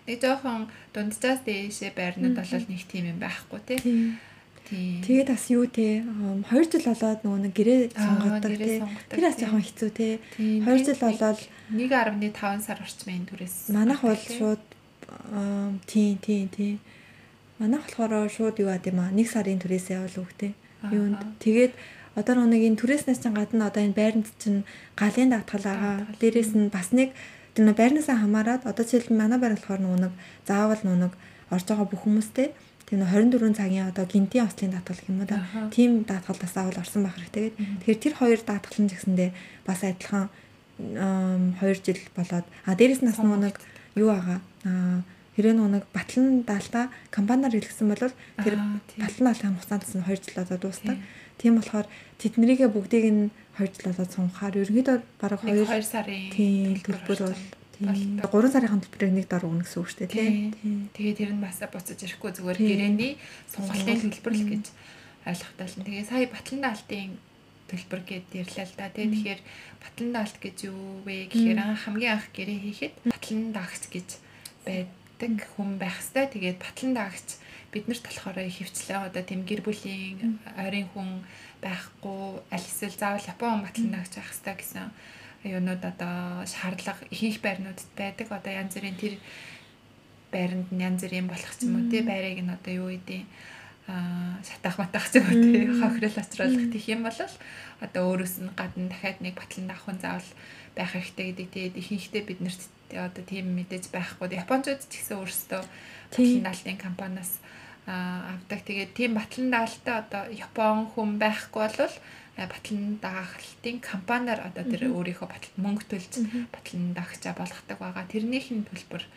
[0.05, 3.79] нэг жоохон дунджаас дээшээ байрнууд бол нэг тийм юм байхгүй тий.
[4.65, 8.81] Тэгээд бас юу те 2 жил болоод нөгөө нэг гэрээ сонгодог те.
[9.13, 10.09] Тэр бас жоохон хэцүү те.
[10.41, 13.69] 2 жил болоод 1.5 сар орчмын төрөөс.
[13.69, 14.63] Манайх бол шууд
[15.85, 16.73] тий тий тий.
[17.61, 20.57] Манайх болохоор шууд юу ад юм аа 1 сарын төрөөсөө бол үгтэй.
[20.89, 21.73] Юунд тэгээд
[22.15, 24.63] одоо нэг энэ түрээснээс чинь гадна одоо энэ байранд чинь
[24.95, 25.95] галын дагтгал байгаа.
[26.19, 27.11] Дээрээс нь бас нэг
[27.55, 30.13] тэр байрнаасаа хамаарат одоо жишээл манай байр болохоор нэг
[30.47, 31.13] заавал нэг
[31.51, 35.27] орж байгаа бүх хүмүүстэй тэр нөө 24 цагийн одоо гинтийн ослын даатгал гэх юм уу
[35.27, 35.41] да.
[35.73, 37.53] Тим даатгалаас заавал орсон байх хэрэгтэй.
[37.81, 39.29] Тэгэхээр тэр хоёр даатгалын жигсэндээ
[39.65, 40.29] бас адилхан
[40.77, 43.57] 2 жил болоод а дээрэс нас нэг
[43.95, 44.39] юу байгаа.
[44.67, 45.01] Аа
[45.35, 47.99] хэрэг нэг батлан даалтаа компаниар хэлсэн бол
[48.39, 48.55] тэр
[48.95, 50.97] батлан даалтын хугацаанд нь 2 жил одоо дуусдаг.
[51.39, 51.87] Тийм болохоор
[52.21, 53.23] тэднэрийгээ бүгдийг нь
[53.59, 57.39] 2 жил болоод сунхаар ерөнхийдөө бараг 2 2 сарын төлбөр бол
[57.75, 58.19] Тийм.
[58.23, 60.87] 3 сарын төлбөрийг нэг дор өгнө гэсэн үг шүү дээ тийм.
[60.95, 63.19] Тэгээ тэр нь бас буцаж ирэхгүй зүгээр гэрээний
[63.51, 64.65] сонголтын төлбөр л гэж
[65.27, 65.83] ойлгохтой л.
[65.83, 67.11] Тэгээ сая Батлан даалтын
[67.67, 68.87] төлбөр гэд ирлээ л да.
[68.95, 69.41] Тэгээ тэгэхээр
[69.83, 74.07] Батлан даалт гэж юу вэ гэхээр хамгийн анх гэрээ хийхэд Батлан даагч гэж
[74.63, 76.31] байдаг хүн байх хэвээр.
[76.31, 77.27] Тэгээд Батлан даагч
[77.75, 81.27] биднэрт болохоор хөвчлээ одоо тийм гэр бүлийн ойрын хүн
[81.59, 84.87] байхгүй аль эсвэл заавал Япон батлан даагч байх хэвээр гэсэн
[85.45, 88.27] юунууд одоо шаардлага ихэнх байрнуудад байдаг.
[88.31, 89.15] Одоо янз бүрийн тэр
[90.33, 93.21] байранд нь янз бүрийн болох ч юм уу тий байрыг нь одоо юу гэдэг
[93.85, 97.19] аа шатах матах ч юм уу тий хохирол очруулах гэх юм бол
[97.85, 100.31] одоо өөрөөс нь гадна дахиад нэг батлан давхын заавал
[100.73, 101.47] байх хэрэгтэй гэдэг.
[101.53, 104.33] Тий ихэнхдээ бид нарт одоо тийм мэдээж байхгүй.
[104.33, 107.31] Япончууд ч гэсэн өөрсдөө батлан даалтын компаниас
[107.85, 108.59] авдаг.
[108.65, 111.95] Тэгээд тийм батлан даалтаа одоо Япон хүн байхгүй болвол
[112.37, 116.19] Э, батлан даахлтын компаниар одоо тэр өөрийнхөө батал мөнгө төлж
[116.51, 118.11] батлан даагчаа болгодог байгаа.
[118.11, 119.07] Тэрнийх нь төлбөр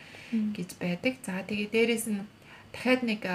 [0.55, 1.19] гэж байдаг.
[1.27, 2.23] За тэгээ дээрэс нь
[2.71, 3.27] дахиад нэг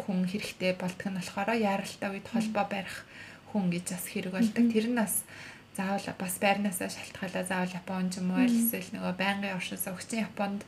[0.00, 3.04] хүн хэрэгтэй болдго нь болохоор яаралтай үед холбоо барих
[3.52, 4.64] хүн гэж бас хэрэг болдог.
[4.72, 5.28] Тэр нь бас
[5.76, 10.64] заавал бас байрнаасаа шалтгаалаа заавал Японд ч юм уу эсвэл нөгөө байнгын оршин суугчийн Японд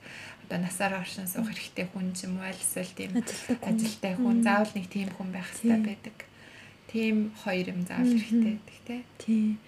[0.51, 3.15] одоо насаараа оршин суух хэрэгтэй хүн ч юм уу эсвэл тийм
[3.63, 4.43] ажилтай хүн.
[4.43, 6.17] заавал нэг тийм хүн байх хэрэгтэй байдаг.
[6.91, 9.63] Тийм хоёр юм заавал хэрэгтэй байдаг тий.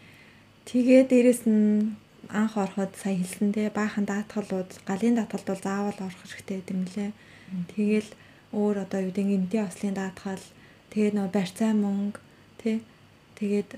[0.67, 1.95] Тэгээ дээрэс нь
[2.27, 7.11] анх ороход сая хэлсэндээ баахан даатгалууд галын даатгалд бол заавал орох хэрэгтэй гэдэг юм лээ.
[7.71, 8.11] Тэгэл
[8.51, 10.43] өөр одоо юу гэдэг гинти ослын даатгал
[10.91, 12.19] тэгээ нөө барьцаа мөнгө
[12.59, 12.83] тий.
[13.39, 13.71] Тэгээд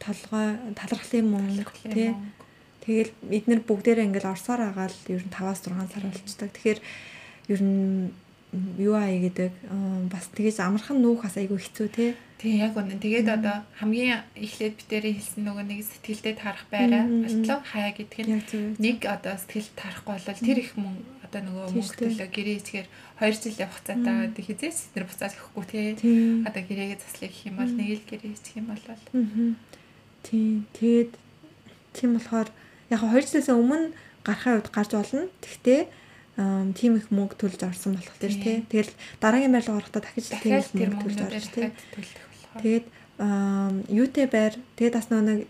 [0.00, 2.16] толгой талархлын мөнгө тий.
[2.84, 6.50] Тэгэл эднэр бүгдээрээ ингээл орсоор байгаа л ер нь 5-6 сар болцдог.
[6.52, 6.80] Тэгэхээр
[7.48, 8.12] ер нь
[8.78, 9.52] юу аа гэдэг
[10.12, 12.14] бас тэгэж амархан нүүх бас айгүй хэцүү те.
[12.38, 13.02] Тийм яг үнэн.
[13.02, 17.02] Тэгээд одоо хамгийн эхлээд битэрийн хэлсэн нөгөө нэг сэтгэлдээ тарах байраа.
[17.08, 18.42] Болтлоо хаяа гэдэг нь
[18.78, 20.94] нэг одоо сэтгэл тарахгүй бол тэр их мөн
[21.24, 25.80] одоо нөгөө мөнгө төлөө гэрээ ичгээр 2 жилийн хугацаатай одоо хизээс тэр буцаад өгөхгүй те.
[26.46, 28.82] Одоо гэрээгээ заслах гэх юм бол нэг л гэрээ ичих юм бол.
[30.22, 30.68] Тийм.
[30.78, 31.12] Тэгээд
[31.90, 32.48] тийм болохоор
[32.90, 33.92] яг 2 жилээс өмнө
[34.24, 35.28] гарахын үед гарч болно.
[35.40, 35.80] Тэгтээ
[36.74, 38.56] тийм их мөнгө төлж орсон болох тийм тий.
[38.66, 38.92] Тэгэл
[39.22, 41.70] дараагийн байрлал орохдоо дахиж тийм их мөнгө төлж орж тий.
[42.58, 42.86] Тэгээд
[43.88, 45.46] юутэй байр тэгээд бас нэг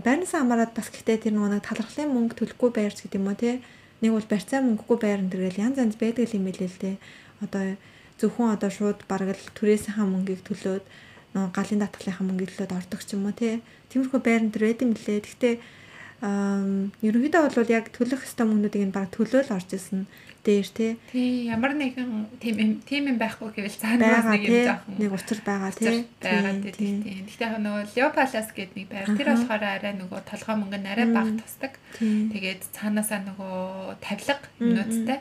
[0.00, 3.60] байрнаас хамаарат бас гэхдээ тэр нэг талархлын мөнгө төлөхгүй байрч гэдэг юм уу тий.
[4.00, 6.94] Нэг бол барьцаа мөнгөгүй байр энэ төргээл янз янз байдаг юм билээ л тий.
[7.44, 7.76] Одоо
[8.16, 10.84] зөвхөн одоо шууд бараг л түрээсийнхаа мөнгийг төлөөд
[11.52, 13.60] галын татгалынхаа мөнгийг төлөөд ордог ч юм уу тий.
[13.92, 15.20] Тиймэрхүү байр энэ төр байд юм лээ.
[15.20, 15.54] Гэхдээ
[16.22, 20.06] ерөнхийдөө бол яг төлөх ёстой мөнгнүүдийг нь баг төлөөл орж исэн
[20.44, 20.92] дээр тий.
[21.10, 25.72] Тий, ямар нэгэн тийм тийм юм байхгүй гэвэл цаанаас нэг юм жоохон нэг учир байгаа
[25.72, 26.04] тий.
[26.20, 27.24] байгаа тий.
[27.24, 31.32] Гэхдээ нөгөө Leopalas гэдэг нэг байр тэр болохоор арай нөгөө толгой мөнгө нь арай бага
[31.40, 31.72] тусдаг.
[31.96, 35.18] Тэгээд цаанаасаа нөгөө тавилга юмнуудтай.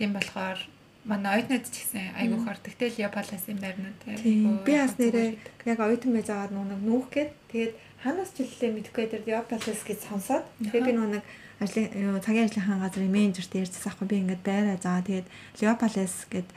[0.00, 0.58] Тийм болохоор
[1.04, 2.72] манай оюутнууд ч гэсэн айгүйх ордог.
[2.72, 4.00] Тэгэл Leopalas-ын байрнууд.
[4.64, 5.28] Би бас нэрээ
[5.68, 7.72] яг оюутан байж байгаа нүг нүүх гээд тэгээд
[8.02, 10.46] ханаас ч хэллээ мэдгүй дээр Diopalus гэж сонсоод.
[10.62, 11.24] Тэгээ би нэг
[11.58, 14.78] ажлын цагийн ажлынхаа газрын менежертэй ярьсан аахгүй би ингээд байраа.
[14.78, 15.26] Заа тэгээд
[15.58, 16.48] Leopalus гэд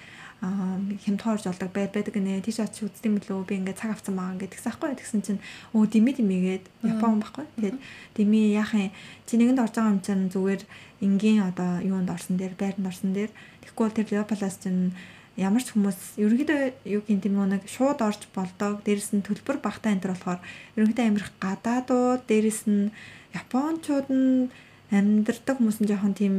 [0.41, 2.45] хямдхан орж олдог байр байдаг нэ.
[2.45, 5.41] Тийш очиж үздэм билүү би ингээд цаг авсан байгаа гэдгсэн аахгүй тэгсэн чинь
[5.73, 7.77] өө дими димигээд Япон байхгүй тэгээд
[8.17, 8.89] дими яахын
[9.25, 10.61] чи нэгэнд орж байгаа юм чинь зүгээр
[11.05, 13.29] энгийн одоо юунд орсон дээр байранд орсон дээр.
[13.65, 14.93] Тэгэхгүй бол тэр Leopalus чинь
[15.41, 18.85] ямар ч хүмүүс ерөнхийдөө юу гин тийм нэг шууд орж болдог.
[18.85, 20.39] Дээрэс нь төлбөр багтаа энэ төр болохоор
[20.77, 22.93] ерөнхийдөө амирх гадаадууд, дээрэс нь
[23.33, 24.53] японочууд нь
[24.93, 26.35] амьдардаг хүмүүс нь жоохон тийм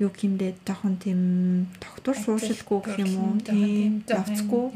[0.00, 1.20] юу гэмдээ жоохон тийм
[1.82, 4.66] тогтвор шууршилгүй гэх юм уу тийм явцгүй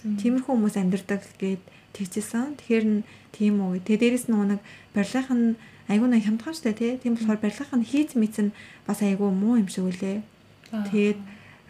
[0.00, 2.56] тиймэрхүү хүмүүс амьдардаг гэд тэгчихсэн.
[2.56, 3.02] Тэгэхээр нь
[3.36, 3.84] тийм үү.
[3.84, 4.60] Тэгээ дээрэс нь нэг
[4.96, 5.46] барилгынх нь
[5.90, 6.96] айгүй нэг хямдхан штэ тий.
[6.96, 8.54] Тийм болохоор барилгынх нь хийц мэдсэн
[8.86, 10.24] бас айгүй муу юм шиг үлээ.
[10.70, 11.18] Тэгээд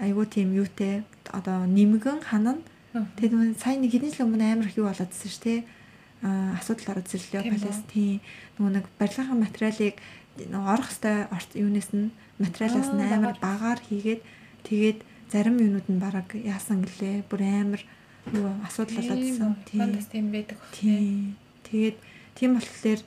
[0.04, 2.62] айгүй тийм юутэй одоо нэмгэн ханана
[2.92, 5.60] тэгээд сая нэг хэдэн жил өмнө амар их юу болоодсэн шүү дээ
[6.22, 8.20] а асуудал ороод ирлээ Палестин.
[8.58, 9.96] нөгөө нэг барилгын материалыг
[10.52, 14.20] орох хэвээр юунаас нь материалаас нь амар багаар хийгээд
[14.68, 14.98] тэгээд
[15.32, 17.24] зарим юмнууд нь бараг яасан гэлээ?
[17.30, 17.82] Бүр амар
[18.34, 19.56] юу асуудал болоодсэн.
[19.64, 20.58] тийм тийм байдаг
[21.70, 21.96] Тэгээд
[22.34, 23.00] тийм болохоор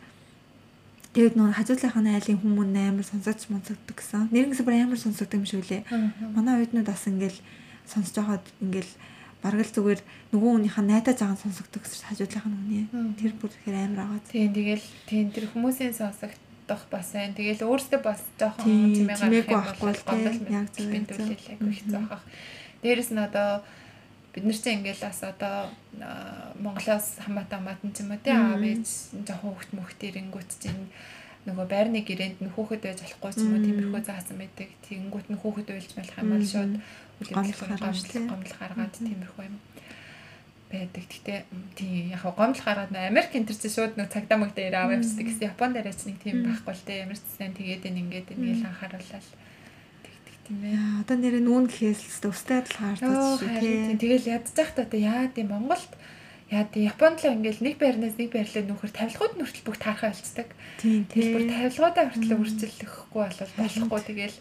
[1.13, 4.31] тэгээд нөө хажуудлынхаа айлын хүмүүс амар сонсогч монцогддог гэсэн.
[4.31, 5.83] Нэрнгэс бүр амар сонсогддог юм шиг үлээ.
[6.33, 7.39] Манай уйднууд бас ингээл
[7.87, 8.93] сонсож байгаад ингээл
[9.43, 12.87] бараг л зүгээр нөгөө хүнийхээ найдаж байгаа сонсогддог гэсэн хажуудлынхаа нүний.
[13.19, 14.31] Тэр бүр тэгэхээр амар байгаа.
[14.31, 17.35] Тийм тэгэл тийм тэр хүмүүсийн сонсогдох бас байна.
[17.35, 19.99] Тэгэл өөрсдөө бас жоохон чимээ гарах юм бол
[20.47, 22.23] яг зөв бинтүүлэлээ гэх зөөхөх.
[22.83, 23.67] Дээрэс нь одоо
[24.33, 25.69] бид нар чинь ингээл бас одоо
[26.63, 28.87] Монголоос хамаатан хамаатан ч юм уу тий аав ээж
[29.27, 30.89] жоохон хөвгт мөхт ирэнгүүт чинь
[31.43, 34.69] нөгөө байрны гэрээнд нь хүүхэд байж болохгүй ч юм уу тиймэрхүү заасан байдаг.
[34.87, 36.73] Тэгэнгүүт нь хүүхэд байлж болох юм бол шууд
[37.19, 39.55] үлэмжлэх гомдлох гомдлох гаргаад тиймэрхүү юм
[40.71, 41.03] байдаг.
[41.03, 41.35] Гэтэ
[41.75, 45.47] тийм яг гомдол гаргаад Америк энэ чинь шууд нэг цагдаа мөгдөө ирээ аваа явчихдаг гэсэн
[45.51, 46.93] Японд арайч нэг тийм байхгүй л те.
[47.03, 49.27] Ямар ч сайн тэгээд ингээд нэг л анхааруулаад
[50.47, 50.79] тийм ээ.
[51.03, 53.99] Одоо нэр нүүн гэхээс л өстэй адил хаардаж шүү тийм.
[53.99, 55.91] Тэгэл ядчих та одоо яа тийм Монголд
[56.53, 60.13] яа тийм Японд л ингээл нэг байрнаас нэг байрлал нөхөр тавилгууд нь хүртэл бүх таархаа
[60.13, 60.49] болцдог.
[60.77, 61.33] Тийм тийм.
[61.33, 64.37] Бүр тавилгуудаа хүртэл үржилэхгүй болол болохгүй тэгэл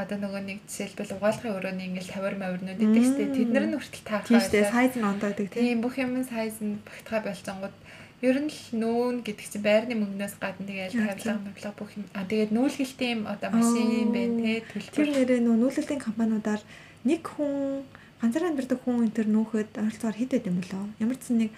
[0.00, 4.30] одоо нөгөө нэг жишээлбэл угаалгын өрөөний ингээл тавир мавирнууд идэхстэй тэд нар нь хүртэл таархаа.
[4.30, 5.82] Тийм шүү сайз нь ондоодаг тийм.
[5.84, 7.76] бүх юм сайз нь багтгаа болцонгууд
[8.20, 12.04] Ер нь л нүүн гэдэг чинь байрны мөнгнөөс гадна тэгээд тавилга мавлага бүх юм.
[12.12, 14.92] А тэгээд нүүлгэлтийн юм одоо машин байна те төлбөр.
[14.92, 16.60] Тэр нэрээ нүү нүүлгэлтийн компаниудаар
[17.08, 17.80] нэг хүн
[18.20, 20.84] ганцаар амьдардаг хүн энэ төр нүүхэд ойролцоогоор хэд байд юм болоо?
[21.00, 21.50] Ямар ч нэг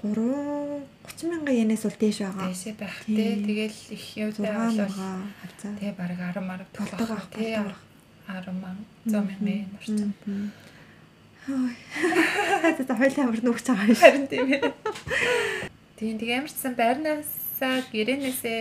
[0.00, 2.48] 3 30 мянган янаас бол дээш байгаа.
[2.48, 3.24] Дээшээ байх те.
[3.44, 4.96] Тэгэл их явдаа болол.
[5.62, 7.60] Тэгээ баг 10 марав төлөх байх те.
[8.26, 10.10] 10 мянган 100 мянган орчим.
[11.46, 11.74] Хөөе.
[12.88, 13.98] За хойлоо амар нүгч байгаа юм.
[14.00, 14.62] Харин тийм ээ.
[15.98, 18.60] Тийм тэгээ ямарчсан байрнаасаа гэрээнээсээ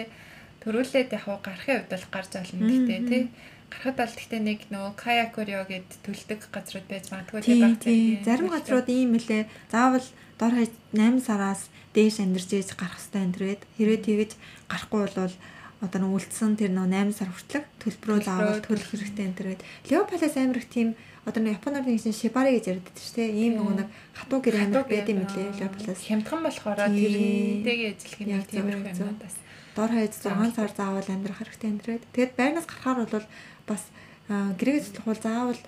[0.62, 3.24] төрүүлээд яг гарахын хувьд бол гарч олно гэхдээ тий
[3.72, 8.20] гарахад бол гэхдээ нэг нөө каякорио гэд төлдөг газрууд байж магадгүй тий баг тий.
[8.28, 10.06] зарим газрууд ийм мөлий заавал
[10.36, 14.32] дор хаяж 8 сараас дээш амьдарч ийж гарах хэрэгтэй энэ төргээд хэрвээ тэгэж
[14.68, 15.36] гарахгүй бол
[15.82, 20.36] одоо нэг үлдсэн тэр нөө 8 сар хүртэлх төлбөрөө заавал төлөх хэрэгтэй энэ төргээд Леопалас
[20.38, 20.90] амирх тийм
[21.26, 23.30] одоо нэг Японоор нэг чинь шибари гэж байдаг шүү дээ.
[23.34, 26.02] Ийм нөгөө нэг хатуу гэр амир байд юм лээ Леополас.
[26.06, 29.36] Хямдхан болохоор тэрнтэйгээ ажиллах нэг тиймэрхүү юм бас.
[29.76, 32.04] Дор хаяж 6 сар заавал амьдрах хэрэгтэй амьдрээд.
[32.12, 33.28] Тэгээд байрнаас гарахаар бол
[33.68, 33.84] бас
[34.28, 35.62] гэрээ цэцлэх бол заавал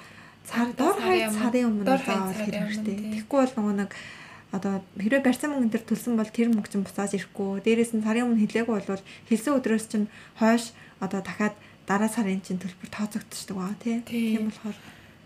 [0.44, 3.24] цар дор хаяж сарын өмнө заавал хэрэгтэй.
[3.24, 3.92] Тэгэхгүй бол нөгөө нэг
[4.52, 7.63] одоо хэрвээ барьсан мөнгөн дээр төлсөн бол тэр мөнгө чинь буцааж ирэхгүй.
[7.63, 11.56] Дээрээс нь сарын өмнө хэлээгүй бол хэлсэн өдрөөс чинь хойш одоо дахиад
[11.88, 14.04] дараа сарын чинь төлбөр тооцогдчихдаг баа тий.
[14.06, 14.78] Тийм болохоор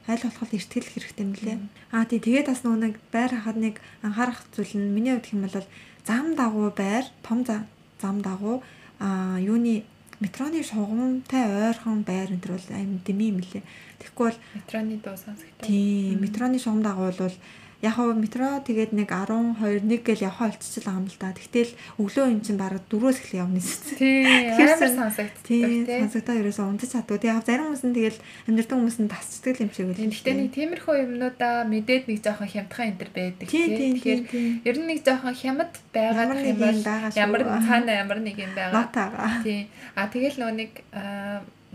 [0.08, 1.58] аль болох эртгэл хэрэгтэй юм лээ.
[1.92, 5.44] Аа тий тэгээд бас нөгөө нэг байр хахад нэг анхаарах зүйл нь миний хувьд хэм
[5.44, 5.68] бол
[6.08, 7.68] зам дагуу байр том зам
[8.02, 8.64] дагуу
[9.00, 9.84] аа юуны
[10.20, 13.64] метроны шугамтай ойрхон байр энэ төр бол аим дэми юм лээ.
[14.02, 15.66] Тэгэхгүй бол метроны дуу сонсогдсон.
[15.66, 17.36] Тий метроны шугам дагуу бол
[17.82, 21.30] яг хав метро тэгээд нэг 12 1 гэл явхаа олцчихлаа юм л да.
[21.30, 24.58] Тэгтэл өглөө юм чинь бараг 4-өөс эхлэх явна шүү дээ.
[24.58, 27.18] Тэгэхээр сонсогддог тийм сонсогдоо ерөөсөө унтаж чаддгүй.
[27.22, 30.02] Тэгээд зарим хүмүүс нь тэгэл амьдрал хүмүүс нь тасчдаг юм шиг үл.
[30.10, 33.70] Гэхдээ нэг тиймэрхүү юмнуудаа мэдээд нэг жоохон хямдхан энэ төр байдаг тийм.
[33.94, 34.22] Тэгэхээр
[34.66, 36.82] ер нь нэг жоохон хямд байгаад юм бол
[37.13, 39.46] ямар цаана ямар нэг юм байгаа.
[39.46, 39.70] Тийм.
[39.94, 40.72] А тэгэл нөө нэг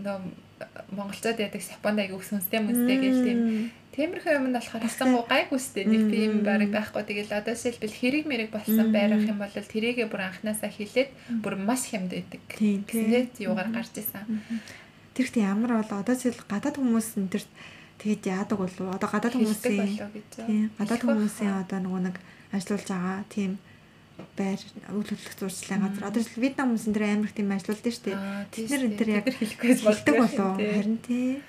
[0.03, 0.42] нөө
[0.91, 3.39] Монголцоод яадаг Японд аяг өсөнстэй мөстэй гэл тийм.
[3.93, 7.05] Тиймэрхүү юм болохоор хасан гайгүй сте нэг тийм барыг байхгүй.
[7.05, 11.09] Тэгэл одоо жишээлбэл хэрэг мэрэг болсон байрах юм бол тэрийгэ бүр анханасаа хилээд
[11.45, 12.41] бүр маш хямд байдаг.
[12.57, 14.25] Тэгээд юугаар гарч исэн.
[15.13, 17.45] Тэр ихтэй ямар бол одоо жишээл гадаад хүмүүс энэ төр
[18.01, 18.97] тэгээд яадаг болов?
[18.97, 20.09] Одоо гадаад хүмүүсийн
[20.41, 22.15] тийм гадаад хүмүүсийн одоо нөгөө нэг
[22.49, 23.61] ажиллаулж байгаа тийм
[24.37, 26.07] байр үйл хөдлөх зурцлын газар.
[26.09, 28.17] Одоо жишээл Вьетнам хүмүүс энэ төр амирх тийм ажиллаулдаг шүү дээ.
[28.53, 31.41] Тэд нэр энэ төр яг хэлэхгүй болдог болов харин тийм.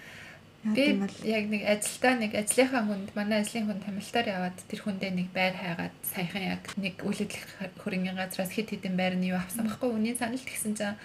[0.65, 0.97] Би
[1.29, 5.53] яг нэг ажилдаа нэг ажлынхаа хүнд манай ажлын хүн тамилтаар яваад тэр хүндээ нэг байр
[5.61, 7.53] хайгаад саяхан яг нэг үйл хөдлөх
[7.85, 10.97] хөрөнгөний газраас хэд хэдэн байр нь юу авсан байхгүй үний санал тэгсэн чинь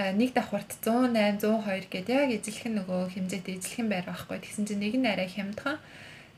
[0.00, 4.40] нэг давхарт 108 102 гэдэг яг эзлэх нөгөө хэмжээтэй эзлэх байр байхгүй.
[4.40, 5.76] Тэгсэн чинь нэг нь арай хямдхан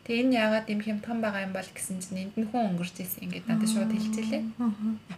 [0.06, 3.26] Тэгээ энэ яагаад юм хямдхан байгаа юм бол гэсэн чинь энд нь хүн өнгөрч ирсэн
[3.26, 4.42] ингээд надад шууд хэлчихлээ.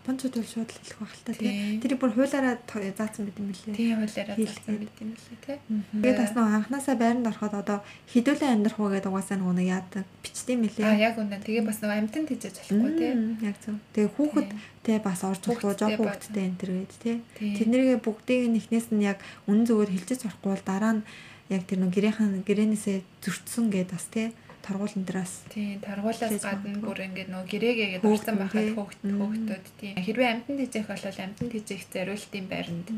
[0.01, 1.77] Япончууд бол шууд хэлэх л та тий.
[1.77, 2.57] Тэр бүр хуулаараа
[2.96, 3.77] заасан байт юм билээ.
[3.77, 5.57] Тий хуулаараа заасан байт юм билээ тий.
[5.92, 10.59] Тэгээд бас нөгөө анханасаа байранд ороход одоо хідүүлэн амьдрах уу гэдэг угаасаа нөгөө яадаг бичдэм
[10.64, 10.88] билээ.
[10.88, 11.37] Аа яг үнэ.
[11.37, 13.12] Тэгээ бас нөгөө амтан тийжэж болохгүй тий.
[13.44, 13.77] Яг зөв.
[13.92, 14.51] Тэгээ хүүхэд
[14.88, 17.16] тэ бас орж болохгүй жоох хүүхэдтэй энэ төр гээд тий.
[17.37, 21.05] Тэднэргээ бүгдийг нь эхнээс нь яг үнэн зөвөөр хэлж сурахгүй бол дараа нь
[21.53, 24.33] яг тэр нөгөө гэрээхэн гэрээнээсээ зөрчсөн гээд бас тий
[24.68, 29.96] таргуулн дээрээс тийм таргуулаас гадна бүр ингээд нөгөө гэрээгээд урсан байхад хөөхт хөөхтүүд тийм.
[29.96, 32.88] Хэрвээ амтан тэжээх бол амтан тэжээх зориултын байранд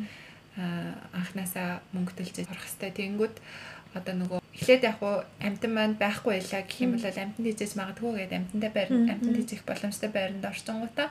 [1.15, 3.37] анханасаа мөнгө төлж орох хэвээр тэгэнгүүт
[3.95, 8.13] одоо нөгөө эхлээд яг уу амтан маань байхгүй байлаа гэх юм бол амтан тийжэж магадгүй
[8.19, 11.09] гэдэг амтандаа байр амтан тийжих боломжтой байранд орчингуудаа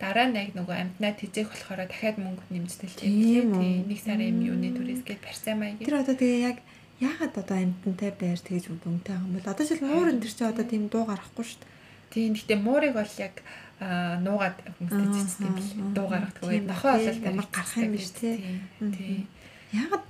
[0.00, 3.48] дараа нь яг нөгөө амтнаа тийжэх болохоор дахиад мөнгө нэмждэг тийм
[3.88, 5.80] нэг сарын юм юуны түрээс гээд барьсан маяг.
[5.84, 6.58] Тэр одоо тэгээ яг
[6.98, 10.90] яагаад одоо амтантай байр тэгж үнэтэй юм бол одоо жишээл муурын тэр чинь одоо тийм
[10.90, 11.76] дуу гарахгүй шүү дээ.
[12.10, 13.34] Тийм гэхдээ муурыг бол яг
[13.78, 16.42] нуугаад хүмүүстэй зэцдэг бил дуу гаргадаг.
[16.66, 18.34] Нохоо бол ямар гарах юм биш тий.
[18.82, 19.28] Тийм.
[19.70, 20.06] Яагаад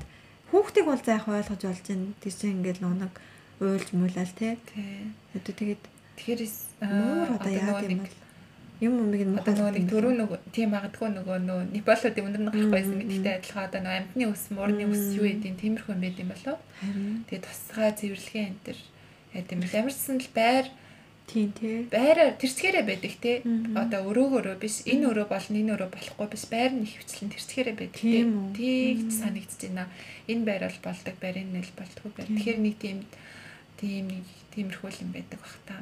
[0.48, 2.16] хүүхдийг бол заах ойлгож болж байна.
[2.24, 3.12] Тэр чинь ингээл нэг
[3.60, 4.56] уйлж муулаад тий.
[4.72, 5.12] Тий.
[5.36, 5.82] Одоо тэгээд
[6.16, 6.40] тэгэхээр
[6.88, 8.14] муур одоо яа гэм бол
[8.80, 12.50] юм юмыг нь одоо нөгөө нэг төрөө нөгөө тийм магадгүй нөгөө нөгөө Непалууд өндөр нь
[12.52, 16.02] гарах байсан гэдэгтэй адилхан одоо нөгөө амтны ус муурны ус юу гэдэг юм тиймэрхүү юм
[16.02, 16.58] байд юм болов.
[17.26, 18.78] Тэгээд тусгай цэвэрлэгээ энэ төр
[19.34, 20.66] яа гэм бэл ямарчсан л байр
[21.28, 21.84] Тийм тий.
[21.92, 23.44] Байраар тэрцгээрээ байдаг тий.
[23.76, 28.00] Одоо өрөөгөөрөө биш энэ өрөө болно энэ өрөө болохгүй биш байр нь хөвчлэн тэрцгээрээ байдаг
[28.00, 28.24] тий.
[28.56, 29.84] Тийгч санагдаж байна.
[30.24, 32.32] Энэ байр бол болдог байр энэ л болдгоо байр.
[32.32, 32.98] Тэгэхээр нэг тийм
[33.76, 34.24] тийм нэг
[34.56, 35.76] тиймэрхүү юм байдаг бах та.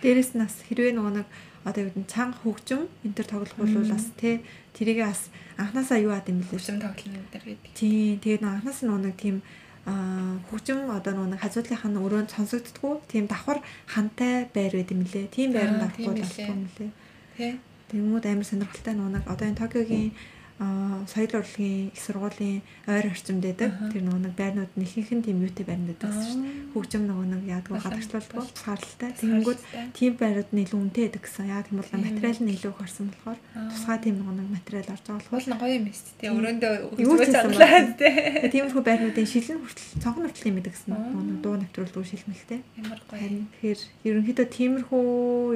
[0.00, 1.28] Дээрэс нь бас хэрвээ нөгөө нэг
[1.64, 4.40] одоо юу гэдэг цанга хөгжим энэ төр тоглох бол бас тий
[4.72, 5.28] тэрийг бас
[5.60, 6.56] анханасаа юу ад юм бэлээ.
[6.56, 7.70] Хөгжим тоглоно энэ төр гэдэг.
[7.76, 9.36] Тий тэгээд анханаас нь нэг тийм
[9.84, 15.26] хөгжим одоо нэг хажуудлынх нь өрөөнд сонсогддггүй тийм давхар хантай байр байд юм лээ.
[15.32, 16.90] Тийм байранд авахгүй болохгүй юм лээ.
[17.36, 17.52] Тий.
[17.90, 20.12] Тэмүүд амар сонирхолтой нэг одоо энэ Токиогийн
[20.60, 23.72] соёл урлагийн их сургуулийн ойр орчимд байдаг.
[23.88, 26.76] Тэр нөгөө нэг байрнууд нь ихэнх нь тийм юутэй байрнууд байсан шүү дээ.
[26.76, 29.10] Хөгжим нөгөө нэг яадгүй гадагшлуулдаг тусгаарлалтай.
[29.24, 29.60] Тэнгүүд
[29.96, 31.48] тийм байрууд нь илүү үнэтэй байдаг гэсэн.
[31.48, 33.40] Яг тийм бол материал нь илүү их орсон болохоор
[33.72, 36.28] тусгай тийм нөгөө нэг материал орж байгаа болохоор гоё юм шүү дээ.
[36.36, 38.12] Өрөөндөө хөгжмөж чадлаа тий.
[38.52, 40.92] Тиймэрхүү байрнуудын шилэн хүртэл цонхон хүртэл юм байдаг гэсэн.
[40.92, 42.60] Нөгөө дуу навтруулдаг шилмэлтэй.
[42.76, 43.48] Ямар гоё.
[43.56, 43.80] Тэгэхээр
[44.12, 45.04] ерөнхийдөө тиймэрхүү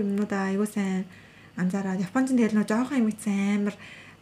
[0.00, 1.04] юмнуудаа аягүй сайн
[1.60, 3.76] анзаараад Японч тэгэл нөгөө жоохон юм ийцэн амар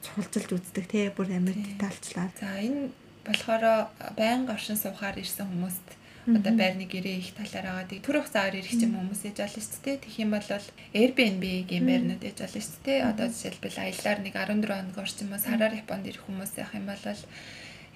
[0.05, 2.29] чухалчилж үздэг тий бүр амар детальчлаа.
[2.39, 2.91] За энэ
[3.27, 3.89] болохоор
[4.19, 5.87] байнга оршин суухаар ирсэн хүмүүст
[6.27, 8.03] одоо байрны гэрээ их талаар байгаа.
[8.03, 10.03] Түр хугацаагаар ирэх юм хүмүүс ээж олно шүү дээ.
[10.07, 10.49] Тэгэх юм бол
[10.95, 12.99] Airbnb гэм байрнууд ээж олно шүү дээ.
[13.11, 17.03] Одоо жишээлбэл аяллаар нэг 14 хоног орчим уу сараар Японд ирэх хүмүүс явах юм бол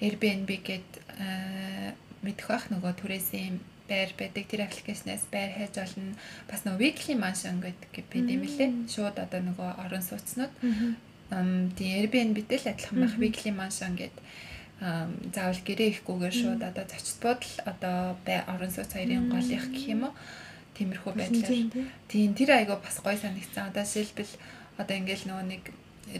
[0.03, 0.89] Airbnb гэд
[2.27, 2.67] мэдэх бах.
[2.67, 6.19] Нөгөө түрээсийн байр байдаг тэр аппликейшнээс байр хайж олно.
[6.51, 8.91] Бас нөгөө weekly mansion гэдэг байд юм лээ.
[8.91, 10.51] Шууд одоо нөгөө орон сууцнууд
[11.29, 14.23] тийм Airbnb-тэй л адилхан байх weekly mansion гэдэг
[15.33, 17.97] заавал гэрээ ихгүйгээр шууд одоо зочд буудал одоо
[18.45, 20.13] орон сууц хоёрын голынх гэх юм уу?
[20.77, 21.73] Тиймэрхүү байдлаар.
[22.05, 23.73] Тийм тэр айгаа бас гой санагдсан.
[23.73, 24.33] Одоо жишээлбэл
[24.77, 25.63] одоо ингээл нөгөө нэг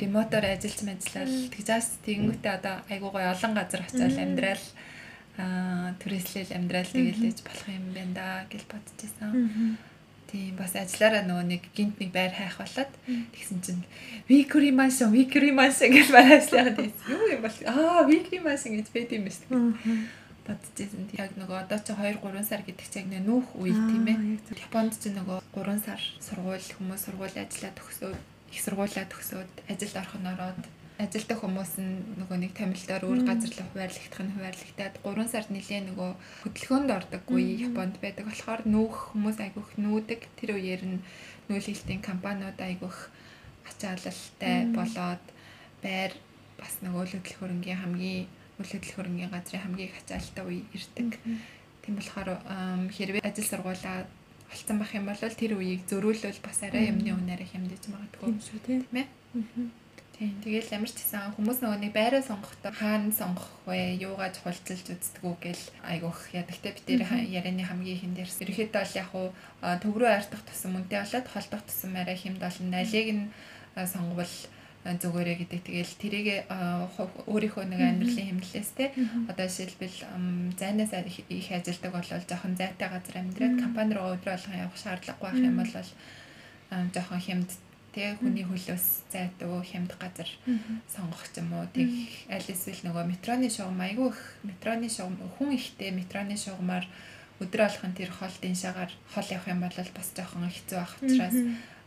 [0.01, 4.65] ремотоор ажиллаж мэдлэл тэгжээс тэгэнгүүтээ одоо айгуу гой олон газар очиад амьдрал
[5.37, 9.77] аа түрээслэл амьдрал тэгэлж болох юм байна да гэж бодчихсон.
[10.27, 12.91] Тийм бас ажиллаараа нөгөө нэг гинт нэг байр хайх болоод
[13.31, 13.83] тэгсэн чинь
[14.27, 17.07] Викри маншин Викри маншин гэж барайслаад байсан.
[17.07, 19.39] Юу юм бол аа Викри маншин гэж байд юм биш
[20.47, 21.07] бодчихсон.
[21.15, 24.19] Яг нөгөө одоо чи 2 3 сар гэдэг чинь яг нүүх үе тийм ээ.
[24.67, 28.19] Японд чи нөгөө 3 сар сургууль хүмүүс сургууль ажиллаад төгсөөд
[28.51, 30.61] их сургуулаа төгсөөд ажилд орох нь ороод
[30.97, 35.81] ажилтдаг хүмүүс нь нөгөө нэг тамилтаар өөр газар руу хуваарлагдах нь хуваарлагдаад 3 сард нэлээ
[35.93, 36.09] нөгөө
[36.41, 41.05] хөдөлгөөнд ордог үе Японд байдаг болохоор нүүх хүмүүс айгүйх нүүдэг тэр үеэр нь
[41.53, 42.97] нүүлэлтийн компаниуд айгүйх
[43.69, 45.25] ачаалалтай болоод
[45.85, 46.11] байр
[46.57, 48.25] бас нөгөө үйл хөдлөх хөрөнгийн хамгийн
[48.57, 51.09] үйл хөдлөх хөрөнгийн газрын хамгийн их ачаалалтай үе ирдэг.
[51.85, 52.29] Тийм болохоор
[52.89, 54.09] хэрвээ ажил сургуулаа
[54.49, 58.33] олцсон байх юм бол тэр үеийг зөрүүлвэл бас арай юмны үнээр хямдаж магадгүй.
[58.65, 58.81] Тийм.
[58.97, 59.05] Ээ.
[60.17, 60.33] Тийм.
[60.41, 64.01] Тэгэл ямар ч гэсэн хүмүүс нөгөө нэг байраа сонгохдоо хаана сонгох вэ?
[64.01, 68.49] Юугаа чухалчилж үздэг үү гэл айгуух ядагтай би тэр ярианы хамгийн ихэнд ярьсан.
[68.49, 69.27] Ерөнхийдөө бол яг хуу
[69.61, 73.29] төврөө арьдах тусам үнтэй болоод холдох тусам арай хэмд олон налиг нь
[73.77, 74.33] сонгвол
[74.89, 75.61] зүгээрээ гэдэг.
[75.69, 78.97] Тэгэл тэрийг өөрийнхөө нэг амьдралын хэмнэлээс те
[79.29, 79.97] одоо жишээлбэл
[80.57, 80.97] зайнаас
[81.29, 85.57] их ажилдаг бол жоохон зайтай газар амьдраад компани руу өдрө болгон явах шаардлагагүй байх юм
[85.61, 85.73] бол
[86.89, 87.51] жоохон хэмд
[87.93, 90.29] тий хүний хөлөөс зайдуу хямд газар
[90.91, 91.87] сонгох юм уу тэг
[92.29, 96.85] аль эсвэл нөгөө метроны шугам айгүй их метроны шугам хүн ихтэй метроны шугамаар
[97.43, 101.37] өдөр алхын тэр хоолтын шагаар хол явах юм бол бас жоохон хэцүү байх учраас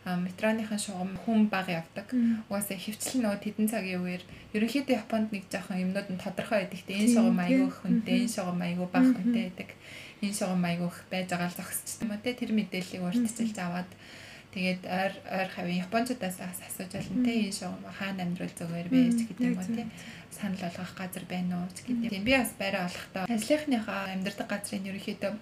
[0.04, 2.08] метроныхын шугам хүн бага явдаг.
[2.48, 4.22] Угаасаа хөвчлэн нөгөө тэдэн цагийн үеэр
[4.56, 6.80] ерөнхийдөө Японд нэг жоохон юмнууд нь тодорхой байдаг.
[6.88, 9.70] Энэ шугам айгүй хүнтэй, энэ шугам айгүй бага хүнтэй байдаг.
[10.24, 13.90] Энэ шугам айгүй байж байгаа л зогсч юм уу те тэр мэдээллийг урьдчилж аваад
[14.51, 17.32] Тэгээд ойр ойр хавийн японочдоос асууж байна те.
[17.46, 19.84] Энэ шоу хаана амьдрал зүгээр вэ гэдэг юм те
[20.31, 22.11] санал болгох газар байна уу гэдэг.
[22.11, 25.33] Тийм би бас байраа олохдоо ажлынхныхаа амьдардаг газрын ерөнхийдөө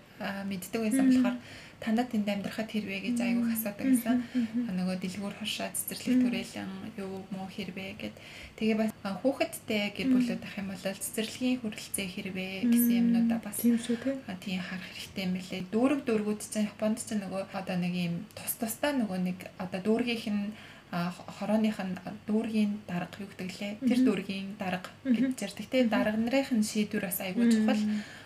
[0.49, 1.37] мэддэг байсан болохоор
[1.79, 4.19] танад тэнд амьдрахад хэрвээ гэж айгүйх асуудаг гэсэн.
[4.67, 8.17] Нөгөө дэлгүүр хашаа цэцэрлэг төрөлөн юу муу хэрвээ гэд.
[8.59, 13.79] Тэгээ бас хүүхэдтэй гэр бүлүүд ах юм бол цэцэрлэгийн хүрэлцээ хэрвээ гэсэн юмнуудаа бас тийм
[13.79, 14.15] шүү тий.
[14.43, 15.63] Тийм харах хэрэгтэй юм лээ.
[15.71, 20.27] Дүүрэг дүүргүүд чинь Японд чинь нөгөө одоо нэг юм тус тусдаа нөгөө нэг одоо дүүргийнх
[20.35, 20.51] нь
[20.91, 23.73] хорооных нь дүүргийн дарга юу гэдэг лээ.
[23.85, 25.67] Тэр дүүргийн дарга гэж ярьдаг.
[25.69, 27.83] Тэгээ дарга нарын шийдвэр бас айгүй чухал.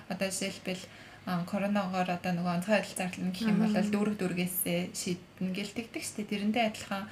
[0.07, 0.83] Одоо жишээлбэл
[1.23, 4.59] коронавигоор одоо нөгөө онцгой адил зарлана гэх юм бол дүүрэг дүүргээс
[4.95, 6.31] шийднэ гэлдэгдэг шүү дээ.
[6.31, 7.05] Тэрнтэй адилхан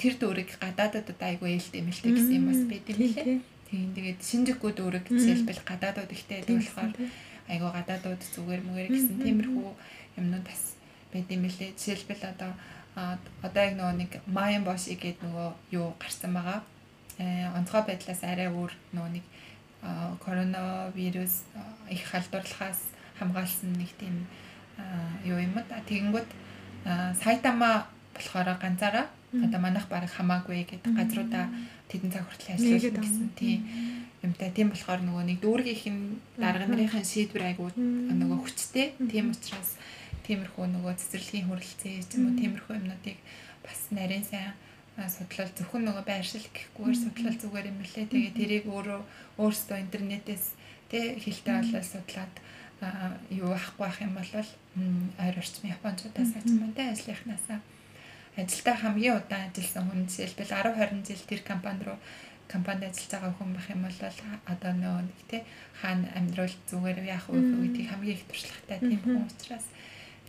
[0.00, 3.40] тэр дүүрэг гадаадад одоо айгүй ээлтэй мэлтэй гэсэн юм бас байд юм лээ.
[3.68, 6.92] Тийм тэгээд шинжикгүй дүүрэг жишээлбэл гадаадууд ихтэй болохоор
[7.48, 9.70] айгүй гадаадууд зүгээр мүгээр гэсэн тиймэрхүү
[10.16, 10.62] юмнууд бас
[11.12, 11.76] байд юм лээ.
[11.76, 12.52] Жишээлбэл одоо
[12.96, 16.64] А одоо яг нөгөө нэг Mayan Bosch гэдэг нөгөө юу гарсан байгаа.
[17.20, 19.24] Э онцгой байдлаас арай өөр нөгөө нэг
[20.24, 21.44] коронавирус
[21.90, 22.80] их халдварлахаас
[23.18, 24.26] хамгаалсан нэг тийм
[25.24, 25.84] юу юм да.
[25.84, 26.30] Тэгэнгүүт
[27.20, 31.52] Сайтама болохоор ганцаараа одоо манайх баг хамаагүй гэдэг газруудаа
[31.88, 33.60] тэдэн цаг хүртэл ажиллуулсан гэсэн тийм
[34.22, 34.50] юмтай.
[34.50, 38.96] Тийм болохоор нөгөө нэг дүүргийнх нь дарга нарын шийдвэр айгуу нөгөө хүчтэй.
[39.10, 39.76] Тийм учраас
[40.26, 42.38] тиймэрхүү нөгөө цэцэрлэгийн хүрэлцээ ч юм уу?
[42.38, 43.18] Тиймэрхүү юмнуудыг
[43.64, 44.52] бас нарийн сайн
[45.08, 48.06] судлал зөвхөн нөгөө байршил гэхгүйгээр судлал зүгээр юм лээ.
[48.10, 49.00] Тэгээ тэрийг өөрөө
[49.38, 50.44] өөрсдөө интернетээс
[50.90, 52.34] тэ хилтэй болоод судлаад
[53.32, 56.32] юу ахгүй байх юм бол ойр орчмын японочдоос
[56.76, 57.60] тэ ажлынхнаасаа
[58.36, 61.98] ажилдаа хамгийн удаан ажилласан хүн жишээлбэл 10 20 жил тэр компани руу
[62.52, 64.00] компанид ажиллаж байгаа хүн байх юм бол
[64.52, 65.42] одоо нөгөө нэг тий
[65.80, 69.66] хаана амьдрал зүгээр яах вэ гэдгийг хамгийн их туршлагатай тийм хүн учраас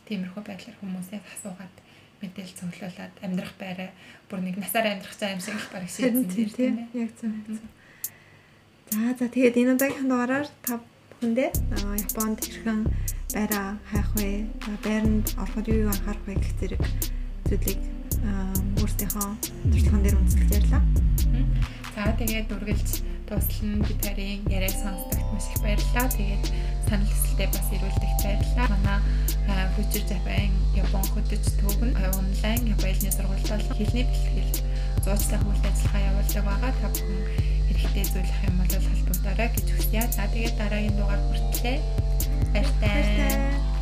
[0.08, 1.76] тиймэрхүү байдлаар хүмүүсээс асуугаад
[2.24, 3.92] мэдээл цуглуулад амьдрах байраа
[4.32, 6.76] бүр нэг насаар амьдрах цаа юм шиг л бараг шийдсэн тийм.
[6.98, 7.32] Яг зөв.
[8.90, 10.82] За за тэгээд энэ удаагийн дугаараар та
[11.12, 11.50] бүхэндээ
[12.08, 12.80] Японд хэрхэн
[13.36, 14.50] байраа хайх вэ?
[14.82, 16.84] Байранд ороход юу юу анхаарах вэ гэх зэрэг
[17.46, 17.82] зүйлийг
[18.82, 19.30] өөрсдийнхөө
[19.70, 20.84] туршлаган дээр үндэслэж ярьлаа.
[21.94, 22.90] За тэгээд үргэлж
[23.28, 26.08] туслан би тарын яриаг сонсдогт маш их баярлалаа.
[26.16, 26.44] Тэгээд
[26.88, 29.00] санал хүсэлтэд бас ирүүлдэгт баярлалаа.
[29.48, 34.52] Манай Future Japan Япон хөтөч төв нь онлайн Японы сургуультай хэлний бэлтгэл
[35.04, 36.72] зуучлах үйл ажиллагаа явуулдаг байгаа.
[36.80, 37.22] Та бүхэн
[37.68, 40.02] хэрэгтэй зүйлэх юм бол холбогдорой гэж хүсье.
[40.16, 41.78] За тэгээд дараагийн дугаар хүртлээ.
[42.52, 43.77] Баяртай.